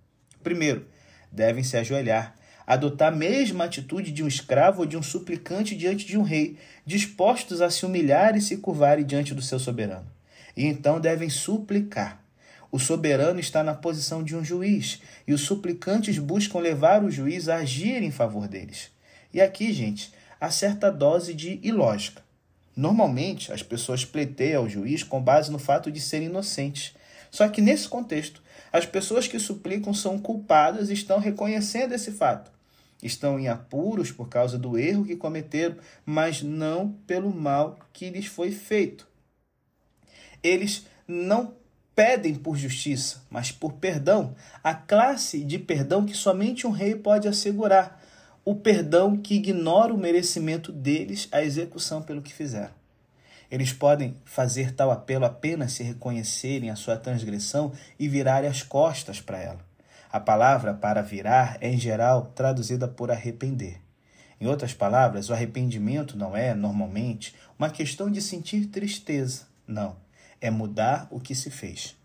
Primeiro, 0.43 0.87
devem 1.31 1.63
se 1.63 1.75
ajoelhar 1.75 2.35
adotar 2.65 3.13
a 3.13 3.15
mesma 3.15 3.65
atitude 3.65 4.11
de 4.11 4.23
um 4.23 4.27
escravo 4.27 4.81
ou 4.81 4.85
de 4.85 4.97
um 4.97 5.03
suplicante 5.03 5.75
diante 5.75 6.05
de 6.05 6.17
um 6.17 6.23
rei, 6.23 6.57
dispostos 6.85 7.61
a 7.61 7.69
se 7.69 7.85
humilhar 7.85 8.35
e 8.35 8.41
se 8.41 8.57
curvarem 8.57 9.05
diante 9.05 9.33
do 9.33 9.41
seu 9.41 9.59
soberano. 9.59 10.07
E 10.57 10.65
então 10.65 10.99
devem 10.99 11.29
suplicar. 11.29 12.23
O 12.71 12.79
soberano 12.79 13.39
está 13.39 13.63
na 13.63 13.73
posição 13.73 14.23
de 14.23 14.35
um 14.35 14.43
juiz, 14.43 15.01
e 15.27 15.33
os 15.33 15.41
suplicantes 15.41 16.17
buscam 16.17 16.59
levar 16.59 17.03
o 17.03 17.11
juiz 17.11 17.47
a 17.47 17.57
agir 17.57 18.01
em 18.01 18.11
favor 18.11 18.47
deles. 18.47 18.89
E 19.33 19.39
aqui, 19.39 19.71
gente, 19.71 20.11
há 20.41 20.49
certa 20.49 20.91
dose 20.91 21.33
de 21.33 21.59
ilógica. 21.61 22.23
Normalmente, 22.75 23.53
as 23.53 23.63
pessoas 23.63 24.03
pleiteiam 24.03 24.63
ao 24.63 24.69
juiz 24.69 25.03
com 25.03 25.21
base 25.21 25.51
no 25.51 25.59
fato 25.59 25.89
de 25.89 26.01
serem 26.01 26.27
inocentes. 26.27 26.93
Só 27.31 27.47
que 27.47 27.61
nesse 27.61 27.87
contexto, 27.87 28.41
as 28.73 28.85
pessoas 28.85 29.27
que 29.27 29.39
suplicam 29.39 29.93
são 29.93 30.19
culpadas 30.19 30.89
e 30.89 30.93
estão 30.93 31.19
reconhecendo 31.19 31.93
esse 31.93 32.11
fato 32.11 32.54
estão 33.05 33.39
em 33.39 33.47
apuros 33.47 34.11
por 34.11 34.27
causa 34.27 34.57
do 34.57 34.77
erro 34.77 35.05
que 35.05 35.15
cometeram, 35.15 35.77
mas 36.05 36.41
não 36.41 36.91
pelo 37.07 37.33
mal 37.33 37.77
que 37.93 38.09
lhes 38.09 38.25
foi 38.25 38.51
feito. 38.51 39.07
Eles 40.43 40.85
não 41.07 41.53
pedem 41.95 42.35
por 42.35 42.57
justiça, 42.57 43.23
mas 43.29 43.51
por 43.51 43.73
perdão, 43.73 44.35
a 44.63 44.73
classe 44.73 45.43
de 45.43 45.57
perdão 45.57 46.05
que 46.05 46.15
somente 46.15 46.67
um 46.67 46.71
rei 46.71 46.93
pode 46.93 47.27
assegurar, 47.27 48.01
o 48.43 48.53
perdão 48.53 49.17
que 49.17 49.35
ignora 49.35 49.93
o 49.93 49.97
merecimento 49.97 50.71
deles 50.71 51.27
a 51.31 51.41
execução 51.41 52.01
pelo 52.01 52.21
que 52.21 52.33
fizeram. 52.33 52.73
Eles 53.49 53.71
podem 53.71 54.15
fazer 54.25 54.73
tal 54.73 54.91
apelo 54.91 55.25
apenas 55.25 55.71
se 55.73 55.83
reconhecerem 55.83 56.69
a 56.69 56.75
sua 56.75 56.97
transgressão 56.97 57.71
e 57.97 58.07
virarem 58.07 58.49
as 58.49 58.61
costas 58.61 59.21
para 59.21 59.39
ela. 59.39 59.64
A 60.15 60.19
palavra 60.21 60.73
para 60.73 61.01
virar 61.01 61.57
é, 61.59 61.69
em 61.69 61.77
geral, 61.77 62.27
traduzida 62.27 62.87
por 62.87 63.11
arrepender. 63.11 63.81
Em 64.39 64.47
outras 64.47 64.73
palavras, 64.73 65.29
o 65.29 65.33
arrependimento 65.33 66.17
não 66.17 66.37
é, 66.37 66.53
normalmente, 66.53 67.35
uma 67.59 67.69
questão 67.69 68.09
de 68.09 68.21
sentir 68.21 68.67
tristeza. 68.67 69.41
Não. 69.67 69.97
É 70.39 70.49
mudar 70.49 71.05
o 71.11 71.19
que 71.19 71.35
se 71.35 71.51
fez. 71.51 71.97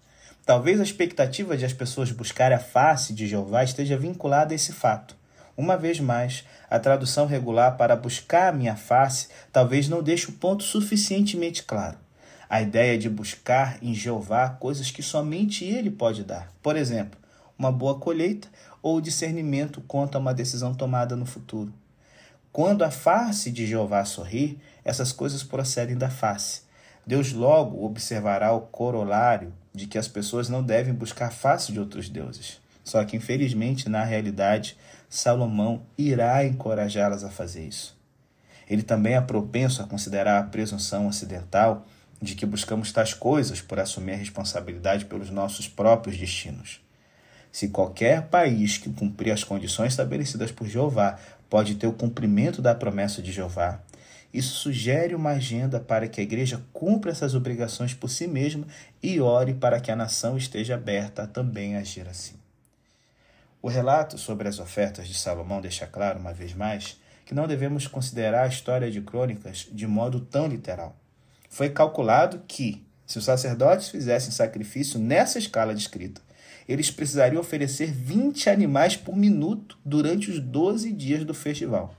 Talvez 0.44 0.80
a 0.80 0.82
expectativa 0.82 1.56
de 1.56 1.64
as 1.64 1.72
pessoas 1.72 2.10
buscarem 2.10 2.56
a 2.56 2.60
face 2.60 3.14
de 3.14 3.28
Jeová 3.28 3.62
esteja 3.62 3.96
vinculada 3.96 4.52
a 4.52 4.56
esse 4.56 4.72
fato. 4.72 5.16
Uma 5.56 5.76
vez 5.76 6.00
mais, 6.00 6.44
a 6.68 6.80
tradução 6.80 7.26
regular 7.26 7.76
para 7.76 7.94
buscar 7.94 8.48
a 8.48 8.56
minha 8.56 8.74
face 8.74 9.28
talvez 9.52 9.88
não 9.88 10.02
deixe 10.02 10.30
o 10.30 10.32
ponto 10.32 10.64
suficientemente 10.64 11.62
claro. 11.62 11.96
A 12.48 12.60
ideia 12.60 12.98
de 12.98 13.08
buscar 13.08 13.78
em 13.80 13.94
Jeová 13.94 14.48
coisas 14.48 14.90
que 14.90 15.00
somente 15.00 15.64
Ele 15.64 15.92
pode 15.92 16.24
dar. 16.24 16.52
Por 16.60 16.74
exemplo, 16.76 17.19
uma 17.60 17.70
boa 17.70 17.98
colheita 17.98 18.48
ou 18.82 19.02
discernimento 19.02 19.82
quanto 19.82 20.16
a 20.16 20.18
uma 20.18 20.32
decisão 20.32 20.72
tomada 20.72 21.14
no 21.14 21.26
futuro. 21.26 21.70
Quando 22.50 22.82
a 22.82 22.90
face 22.90 23.50
de 23.50 23.66
Jeová 23.66 24.02
sorrir, 24.06 24.58
essas 24.82 25.12
coisas 25.12 25.42
procedem 25.42 25.94
da 25.94 26.08
face. 26.08 26.62
Deus 27.06 27.34
logo 27.34 27.84
observará 27.84 28.50
o 28.54 28.62
corolário 28.62 29.52
de 29.74 29.86
que 29.86 29.98
as 29.98 30.08
pessoas 30.08 30.48
não 30.48 30.62
devem 30.62 30.94
buscar 30.94 31.30
face 31.30 31.70
de 31.70 31.78
outros 31.78 32.08
deuses. 32.08 32.58
Só 32.82 33.04
que, 33.04 33.16
infelizmente, 33.16 33.90
na 33.90 34.04
realidade, 34.04 34.76
Salomão 35.08 35.82
irá 35.98 36.42
encorajá-las 36.44 37.24
a 37.24 37.30
fazer 37.30 37.66
isso. 37.66 37.94
Ele 38.68 38.82
também 38.82 39.16
é 39.16 39.20
propenso 39.20 39.82
a 39.82 39.86
considerar 39.86 40.38
a 40.38 40.44
presunção 40.44 41.06
ocidental 41.06 41.86
de 42.22 42.34
que 42.34 42.46
buscamos 42.46 42.90
tais 42.90 43.12
coisas 43.12 43.60
por 43.60 43.78
assumir 43.78 44.12
a 44.12 44.16
responsabilidade 44.16 45.04
pelos 45.04 45.28
nossos 45.28 45.68
próprios 45.68 46.16
destinos. 46.16 46.80
Se 47.52 47.68
qualquer 47.68 48.28
país 48.28 48.78
que 48.78 48.90
cumprir 48.90 49.32
as 49.32 49.44
condições 49.44 49.92
estabelecidas 49.92 50.52
por 50.52 50.66
Jeová 50.66 51.18
pode 51.48 51.74
ter 51.74 51.86
o 51.86 51.92
cumprimento 51.92 52.62
da 52.62 52.74
promessa 52.74 53.20
de 53.20 53.32
Jeová, 53.32 53.80
isso 54.32 54.54
sugere 54.54 55.14
uma 55.14 55.30
agenda 55.30 55.80
para 55.80 56.06
que 56.06 56.20
a 56.20 56.22
igreja 56.22 56.62
cumpra 56.72 57.10
essas 57.10 57.34
obrigações 57.34 57.92
por 57.92 58.08
si 58.08 58.28
mesma 58.28 58.64
e 59.02 59.20
ore 59.20 59.54
para 59.54 59.80
que 59.80 59.90
a 59.90 59.96
nação 59.96 60.36
esteja 60.36 60.74
aberta 60.74 61.24
a 61.24 61.26
também 61.26 61.76
agir 61.76 62.06
assim. 62.06 62.36
O 63.60 63.68
relato 63.68 64.16
sobre 64.16 64.48
as 64.48 64.60
ofertas 64.60 65.08
de 65.08 65.14
Salomão 65.14 65.60
deixa 65.60 65.86
claro, 65.86 66.20
uma 66.20 66.32
vez 66.32 66.54
mais, 66.54 66.96
que 67.26 67.34
não 67.34 67.48
devemos 67.48 67.86
considerar 67.86 68.44
a 68.44 68.48
história 68.48 68.90
de 68.90 69.00
crônicas 69.00 69.68
de 69.70 69.86
modo 69.86 70.20
tão 70.20 70.46
literal. 70.46 70.96
Foi 71.48 71.68
calculado 71.68 72.42
que, 72.46 72.86
se 73.04 73.18
os 73.18 73.24
sacerdotes 73.24 73.88
fizessem 73.88 74.30
sacrifício 74.30 74.98
nessa 75.00 75.38
escala 75.38 75.74
descrita, 75.74 76.22
eles 76.70 76.88
precisariam 76.88 77.40
oferecer 77.40 77.90
20 77.90 78.48
animais 78.48 78.96
por 78.96 79.16
minuto 79.16 79.76
durante 79.84 80.30
os 80.30 80.38
12 80.38 80.92
dias 80.92 81.24
do 81.24 81.34
festival. 81.34 81.92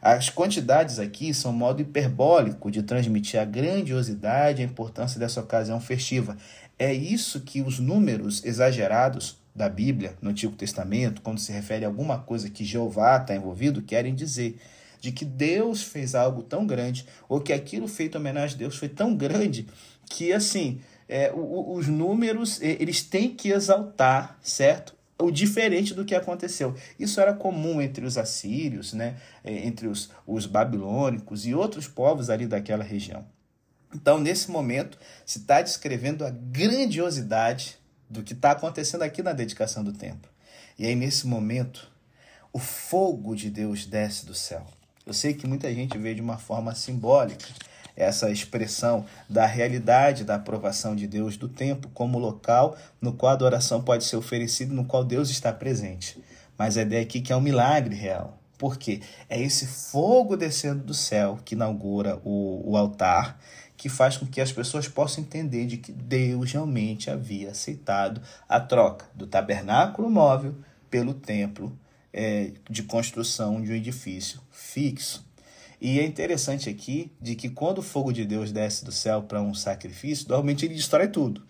As 0.00 0.30
quantidades 0.30 0.98
aqui 0.98 1.34
são 1.34 1.50
um 1.50 1.54
modo 1.54 1.82
hiperbólico 1.82 2.70
de 2.70 2.82
transmitir 2.82 3.38
a 3.38 3.44
grandiosidade 3.44 4.62
e 4.62 4.64
a 4.64 4.68
importância 4.68 5.20
dessa 5.20 5.40
ocasião 5.40 5.78
festiva. 5.80 6.34
É 6.78 6.94
isso 6.94 7.40
que 7.40 7.60
os 7.60 7.78
números 7.78 8.42
exagerados 8.42 9.36
da 9.54 9.68
Bíblia, 9.68 10.16
no 10.22 10.30
Antigo 10.30 10.56
Testamento, 10.56 11.20
quando 11.20 11.38
se 11.38 11.52
refere 11.52 11.84
a 11.84 11.88
alguma 11.88 12.18
coisa 12.18 12.48
que 12.48 12.64
Jeová 12.64 13.18
está 13.18 13.34
envolvido, 13.34 13.82
querem 13.82 14.14
dizer 14.14 14.58
de 14.98 15.12
que 15.12 15.26
Deus 15.26 15.82
fez 15.82 16.14
algo 16.14 16.42
tão 16.42 16.66
grande, 16.66 17.06
ou 17.28 17.40
que 17.40 17.52
aquilo 17.52 17.86
feito 17.86 18.16
em 18.16 18.20
homenagem 18.20 18.56
a 18.56 18.58
Deus 18.58 18.76
foi 18.76 18.88
tão 18.88 19.14
grande, 19.14 19.66
que 20.08 20.32
assim, 20.32 20.80
é, 21.08 21.32
os 21.34 21.86
números 21.86 22.60
eles 22.60 23.02
têm 23.02 23.34
que 23.34 23.50
exaltar, 23.50 24.38
certo? 24.42 24.94
O 25.18 25.30
diferente 25.30 25.94
do 25.94 26.04
que 26.04 26.14
aconteceu. 26.14 26.74
Isso 26.98 27.20
era 27.20 27.32
comum 27.32 27.80
entre 27.80 28.04
os 28.04 28.18
assírios, 28.18 28.92
né? 28.92 29.16
É, 29.42 29.66
entre 29.66 29.86
os, 29.86 30.10
os 30.26 30.46
babilônicos 30.46 31.46
e 31.46 31.54
outros 31.54 31.88
povos 31.88 32.28
ali 32.28 32.46
daquela 32.46 32.84
região. 32.84 33.24
Então, 33.94 34.18
nesse 34.18 34.50
momento, 34.50 34.98
se 35.24 35.38
está 35.38 35.62
descrevendo 35.62 36.24
a 36.24 36.30
grandiosidade 36.30 37.78
do 38.10 38.22
que 38.22 38.34
está 38.34 38.50
acontecendo 38.50 39.02
aqui 39.02 39.22
na 39.22 39.32
dedicação 39.32 39.82
do 39.82 39.92
templo. 39.92 40.30
E 40.78 40.86
aí, 40.86 40.94
nesse 40.94 41.26
momento, 41.26 41.90
o 42.52 42.58
fogo 42.58 43.34
de 43.34 43.48
Deus 43.48 43.86
desce 43.86 44.26
do 44.26 44.34
céu. 44.34 44.66
Eu 45.06 45.14
sei 45.14 45.34
que 45.34 45.46
muita 45.46 45.72
gente 45.72 45.96
vê 45.96 46.14
de 46.14 46.20
uma 46.20 46.36
forma 46.36 46.74
simbólica 46.74 47.46
essa 47.96 48.30
expressão 48.30 49.06
da 49.28 49.46
realidade 49.46 50.24
da 50.24 50.34
aprovação 50.34 50.94
de 50.94 51.06
Deus 51.06 51.36
do 51.36 51.48
templo 51.48 51.90
como 51.94 52.18
local 52.18 52.76
no 53.00 53.12
qual 53.12 53.30
a 53.30 53.34
adoração 53.34 53.82
pode 53.82 54.04
ser 54.04 54.16
oferecida, 54.16 54.74
no 54.74 54.84
qual 54.84 55.02
Deus 55.02 55.30
está 55.30 55.52
presente. 55.52 56.22
Mas 56.58 56.76
a 56.76 56.82
ideia 56.82 57.02
aqui 57.02 57.18
é 57.18 57.22
que 57.22 57.32
é 57.32 57.36
um 57.36 57.40
milagre 57.40 57.94
real. 57.94 58.38
Por 58.58 58.78
quê? 58.78 59.00
É 59.28 59.40
esse 59.40 59.66
fogo 59.66 60.36
descendo 60.36 60.82
do 60.82 60.94
céu 60.94 61.38
que 61.44 61.54
inaugura 61.54 62.20
o, 62.24 62.62
o 62.64 62.76
altar, 62.76 63.38
que 63.76 63.88
faz 63.88 64.16
com 64.16 64.26
que 64.26 64.40
as 64.40 64.50
pessoas 64.50 64.88
possam 64.88 65.22
entender 65.22 65.66
de 65.66 65.76
que 65.76 65.92
Deus 65.92 66.52
realmente 66.52 67.10
havia 67.10 67.50
aceitado 67.50 68.22
a 68.48 68.58
troca 68.58 69.04
do 69.14 69.26
tabernáculo 69.26 70.10
móvel 70.10 70.54
pelo 70.90 71.12
templo 71.12 71.78
é, 72.12 72.52
de 72.70 72.82
construção 72.82 73.60
de 73.60 73.70
um 73.70 73.74
edifício 73.74 74.40
fixo. 74.50 75.25
E 75.80 76.00
é 76.00 76.04
interessante 76.04 76.70
aqui 76.70 77.12
de 77.20 77.34
que 77.34 77.50
quando 77.50 77.78
o 77.78 77.82
fogo 77.82 78.12
de 78.12 78.24
Deus 78.24 78.50
desce 78.50 78.84
do 78.84 78.92
céu 78.92 79.22
para 79.22 79.42
um 79.42 79.52
sacrifício, 79.52 80.26
normalmente 80.28 80.64
ele 80.64 80.74
destrói 80.74 81.08
tudo. 81.08 81.42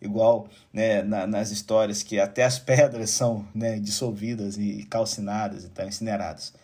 Igual 0.00 0.48
né, 0.72 1.02
na, 1.02 1.26
nas 1.26 1.50
histórias 1.50 2.02
que 2.02 2.18
até 2.18 2.44
as 2.44 2.58
pedras 2.60 3.10
são 3.10 3.46
né, 3.54 3.78
dissolvidas 3.78 4.56
e 4.56 4.84
calcinadas 4.84 5.64
e 5.64 5.68
tal, 5.68 5.86
incineradas. 5.86 6.54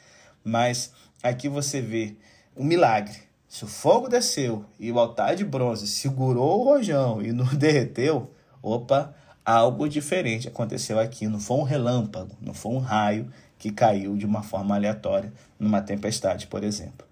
Mas 0.42 0.92
aqui 1.22 1.48
você 1.48 1.80
vê 1.80 2.16
um 2.56 2.64
milagre. 2.64 3.16
Se 3.46 3.64
o 3.64 3.68
fogo 3.68 4.08
desceu 4.08 4.64
e 4.78 4.90
o 4.90 4.98
altar 4.98 5.34
de 5.36 5.44
bronze 5.44 5.86
segurou 5.86 6.60
o 6.60 6.64
rojão 6.64 7.20
e 7.20 7.32
não 7.32 7.46
derreteu, 7.54 8.32
opa, 8.62 9.14
algo 9.44 9.88
diferente 9.88 10.48
aconteceu 10.48 10.98
aqui. 10.98 11.26
Não 11.26 11.40
foi 11.40 11.58
um 11.58 11.64
relâmpago, 11.64 12.34
não 12.40 12.54
foi 12.54 12.72
um 12.72 12.78
raio 12.78 13.30
que 13.58 13.70
caiu 13.70 14.16
de 14.16 14.24
uma 14.24 14.42
forma 14.42 14.74
aleatória 14.74 15.32
numa 15.58 15.82
tempestade, 15.82 16.46
por 16.46 16.64
exemplo. 16.64 17.09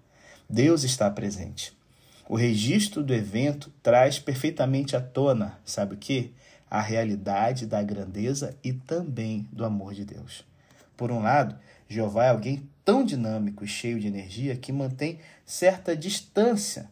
Deus 0.49 0.83
está 0.83 1.09
presente. 1.11 1.77
O 2.27 2.35
registro 2.35 3.03
do 3.03 3.13
evento 3.13 3.71
traz 3.83 4.17
perfeitamente 4.17 4.95
à 4.95 5.01
tona, 5.01 5.59
sabe 5.63 5.95
o 5.95 5.97
que? 5.97 6.33
A 6.69 6.81
realidade 6.81 7.65
da 7.65 7.81
grandeza 7.81 8.55
e 8.63 8.73
também 8.73 9.47
do 9.51 9.65
amor 9.65 9.93
de 9.93 10.05
Deus. 10.05 10.43
Por 10.97 11.11
um 11.11 11.19
lado, 11.19 11.55
Jeová 11.87 12.25
é 12.25 12.29
alguém 12.29 12.67
tão 12.83 13.03
dinâmico 13.03 13.63
e 13.63 13.67
cheio 13.67 13.99
de 13.99 14.07
energia 14.07 14.55
que 14.55 14.71
mantém 14.71 15.19
certa 15.45 15.95
distância 15.95 16.89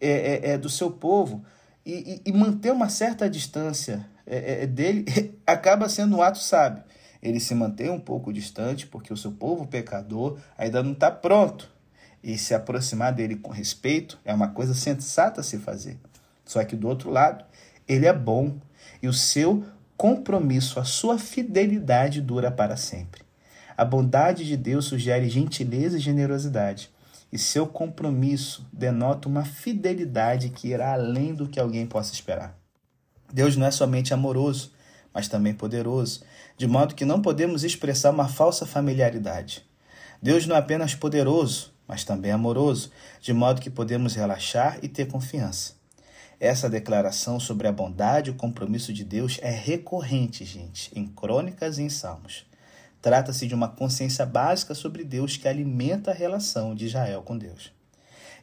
é, 0.00 0.10
é, 0.10 0.50
é 0.50 0.58
do 0.58 0.68
seu 0.68 0.90
povo 0.90 1.44
e, 1.84 2.20
e, 2.24 2.30
e, 2.30 2.32
manter 2.32 2.72
uma 2.72 2.88
certa 2.88 3.30
distância 3.30 4.06
é, 4.26 4.36
é, 4.36 4.62
é 4.62 4.66
dele 4.66 5.04
acaba 5.46 5.88
sendo 5.88 6.16
um 6.16 6.22
ato 6.22 6.38
sábio 6.38 6.82
ele 7.22 7.40
se 7.40 7.54
mantém 7.54 7.90
um 7.90 7.98
pouco 7.98 8.32
distante, 8.32 8.86
porque 8.86 9.12
o 9.12 9.16
seu 9.16 9.32
povo 9.32 9.66
pecador 9.66 10.38
ainda 10.56 10.82
não 10.82 10.92
está 10.92 11.10
pronto. 11.10 11.68
E 12.26 12.36
se 12.36 12.52
aproximar 12.54 13.12
dele 13.12 13.36
com 13.36 13.52
respeito 13.52 14.18
é 14.24 14.34
uma 14.34 14.48
coisa 14.48 14.74
sensata 14.74 15.42
a 15.42 15.44
se 15.44 15.58
fazer. 15.58 15.96
Só 16.44 16.64
que 16.64 16.74
do 16.74 16.88
outro 16.88 17.08
lado, 17.08 17.44
ele 17.86 18.04
é 18.04 18.12
bom 18.12 18.58
e 19.00 19.06
o 19.06 19.12
seu 19.12 19.64
compromisso, 19.96 20.80
a 20.80 20.84
sua 20.84 21.20
fidelidade 21.20 22.20
dura 22.20 22.50
para 22.50 22.76
sempre. 22.76 23.22
A 23.76 23.84
bondade 23.84 24.44
de 24.44 24.56
Deus 24.56 24.86
sugere 24.86 25.28
gentileza 25.28 25.98
e 25.98 26.00
generosidade, 26.00 26.90
e 27.32 27.38
seu 27.38 27.64
compromisso 27.64 28.66
denota 28.72 29.28
uma 29.28 29.44
fidelidade 29.44 30.48
que 30.48 30.70
irá 30.70 30.94
além 30.94 31.32
do 31.32 31.46
que 31.46 31.60
alguém 31.60 31.86
possa 31.86 32.12
esperar. 32.12 32.58
Deus 33.32 33.56
não 33.56 33.68
é 33.68 33.70
somente 33.70 34.12
amoroso, 34.12 34.72
mas 35.14 35.28
também 35.28 35.54
poderoso, 35.54 36.24
de 36.56 36.66
modo 36.66 36.96
que 36.96 37.04
não 37.04 37.22
podemos 37.22 37.62
expressar 37.62 38.10
uma 38.10 38.26
falsa 38.26 38.66
familiaridade. 38.66 39.64
Deus 40.20 40.44
não 40.44 40.56
é 40.56 40.58
apenas 40.58 40.92
poderoso, 40.92 41.75
mas 41.86 42.04
também 42.04 42.30
amoroso, 42.30 42.90
de 43.20 43.32
modo 43.32 43.60
que 43.60 43.70
podemos 43.70 44.14
relaxar 44.14 44.78
e 44.82 44.88
ter 44.88 45.06
confiança. 45.06 45.74
Essa 46.38 46.68
declaração 46.68 47.40
sobre 47.40 47.66
a 47.66 47.72
bondade 47.72 48.28
e 48.28 48.32
o 48.32 48.36
compromisso 48.36 48.92
de 48.92 49.04
Deus 49.04 49.38
é 49.40 49.50
recorrente, 49.50 50.44
gente, 50.44 50.90
em 50.94 51.06
crônicas 51.06 51.78
e 51.78 51.82
em 51.82 51.88
salmos. 51.88 52.44
Trata-se 53.00 53.46
de 53.46 53.54
uma 53.54 53.68
consciência 53.68 54.26
básica 54.26 54.74
sobre 54.74 55.04
Deus 55.04 55.36
que 55.36 55.48
alimenta 55.48 56.10
a 56.10 56.14
relação 56.14 56.74
de 56.74 56.86
Israel 56.86 57.22
com 57.22 57.38
Deus. 57.38 57.72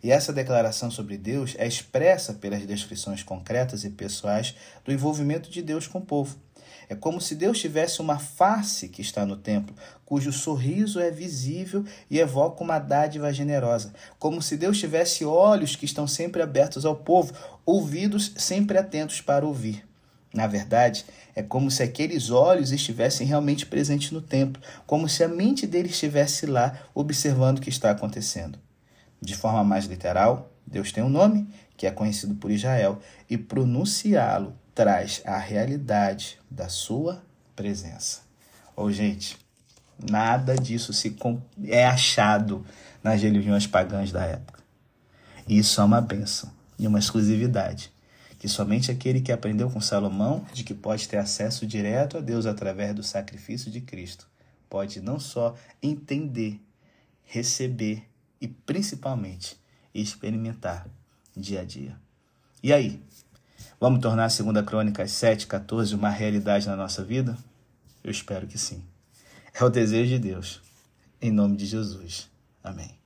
E 0.01 0.11
essa 0.11 0.33
declaração 0.33 0.91
sobre 0.91 1.17
Deus 1.17 1.55
é 1.57 1.67
expressa 1.67 2.33
pelas 2.33 2.65
descrições 2.65 3.23
concretas 3.23 3.83
e 3.83 3.89
pessoais 3.89 4.55
do 4.83 4.91
envolvimento 4.91 5.49
de 5.49 5.61
Deus 5.61 5.87
com 5.87 5.99
o 5.99 6.05
povo. 6.05 6.37
É 6.93 6.95
como 6.95 7.19
se 7.19 7.33
Deus 7.33 7.59
tivesse 7.59 8.01
uma 8.01 8.19
face 8.19 8.87
que 8.87 9.01
está 9.01 9.25
no 9.25 9.35
templo, 9.35 9.75
cujo 10.05 10.31
sorriso 10.31 10.99
é 10.99 11.09
visível 11.09 11.83
e 12.07 12.19
evoca 12.19 12.63
uma 12.63 12.77
dádiva 12.77 13.33
generosa. 13.33 13.91
Como 14.19 14.43
se 14.43 14.55
Deus 14.55 14.77
tivesse 14.77 15.25
olhos 15.25 15.75
que 15.75 15.85
estão 15.85 16.05
sempre 16.05 16.43
abertos 16.43 16.85
ao 16.85 16.95
povo, 16.95 17.33
ouvidos 17.65 18.31
sempre 18.37 18.77
atentos 18.77 19.21
para 19.21 19.43
ouvir. 19.43 19.83
Na 20.31 20.45
verdade, 20.45 21.03
é 21.35 21.41
como 21.41 21.71
se 21.71 21.81
aqueles 21.81 22.29
olhos 22.29 22.71
estivessem 22.71 23.25
realmente 23.25 23.65
presentes 23.65 24.11
no 24.11 24.21
templo, 24.21 24.61
como 24.85 25.09
se 25.09 25.23
a 25.23 25.27
mente 25.27 25.65
dele 25.65 25.89
estivesse 25.89 26.45
lá 26.45 26.77
observando 26.93 27.57
o 27.57 27.61
que 27.61 27.69
está 27.69 27.89
acontecendo. 27.89 28.59
De 29.19 29.35
forma 29.35 29.63
mais 29.63 29.85
literal, 29.85 30.51
Deus 30.67 30.91
tem 30.91 31.03
um 31.03 31.09
nome 31.09 31.47
que 31.75 31.87
é 31.87 31.91
conhecido 31.91 32.35
por 32.35 32.51
Israel, 32.51 32.99
e 33.27 33.35
pronunciá-lo 33.35 34.53
traz 34.73 35.21
a 35.25 35.37
realidade 35.37 36.39
da 36.49 36.69
sua 36.69 37.23
presença. 37.55 38.21
Ou, 38.75 38.85
oh, 38.85 38.91
gente, 38.91 39.37
nada 40.09 40.55
disso 40.55 40.91
se 40.93 41.15
é 41.65 41.85
achado 41.85 42.65
nas 43.03 43.21
religiões 43.21 43.67
pagãs 43.67 44.11
da 44.11 44.23
época. 44.23 44.61
Isso 45.47 45.79
é 45.79 45.83
uma 45.83 46.01
bênção 46.01 46.51
e 46.79 46.87
uma 46.87 46.99
exclusividade 46.99 47.93
que 48.43 48.49
somente 48.49 48.91
aquele 48.91 49.21
que 49.21 49.31
aprendeu 49.31 49.69
com 49.69 49.79
Salomão 49.79 50.45
de 50.51 50.65
que 50.65 50.73
pode 50.73 51.07
ter 51.07 51.15
acesso 51.15 51.65
direto 51.65 52.17
a 52.17 52.19
Deus 52.19 52.45
através 52.45 52.93
do 52.93 53.01
sacrifício 53.01 53.71
de 53.71 53.79
Cristo 53.79 54.27
pode 54.69 54.99
não 54.99 55.17
só 55.17 55.55
entender, 55.81 56.59
receber 57.23 58.03
e 58.41 58.47
principalmente 58.49 59.55
experimentar 59.93 60.87
dia 61.37 61.61
a 61.61 61.63
dia. 61.63 61.95
E 62.61 62.73
aí? 62.73 63.01
Vamos 63.83 63.99
tornar 63.99 64.23
a 64.23 64.27
2 64.27 64.65
Crônicas 64.65 65.11
7, 65.11 65.45
14 65.45 65.93
uma 65.93 66.09
realidade 66.09 66.65
na 66.67 66.73
nossa 66.73 67.03
vida? 67.03 67.37
Eu 68.01 68.11
espero 68.11 68.47
que 68.47 68.57
sim. 68.57 68.81
É 69.53 69.61
o 69.61 69.69
desejo 69.69 70.11
de 70.11 70.19
Deus. 70.19 70.61
Em 71.21 71.29
nome 71.29 71.57
de 71.57 71.65
Jesus. 71.65 72.29
Amém. 72.63 73.02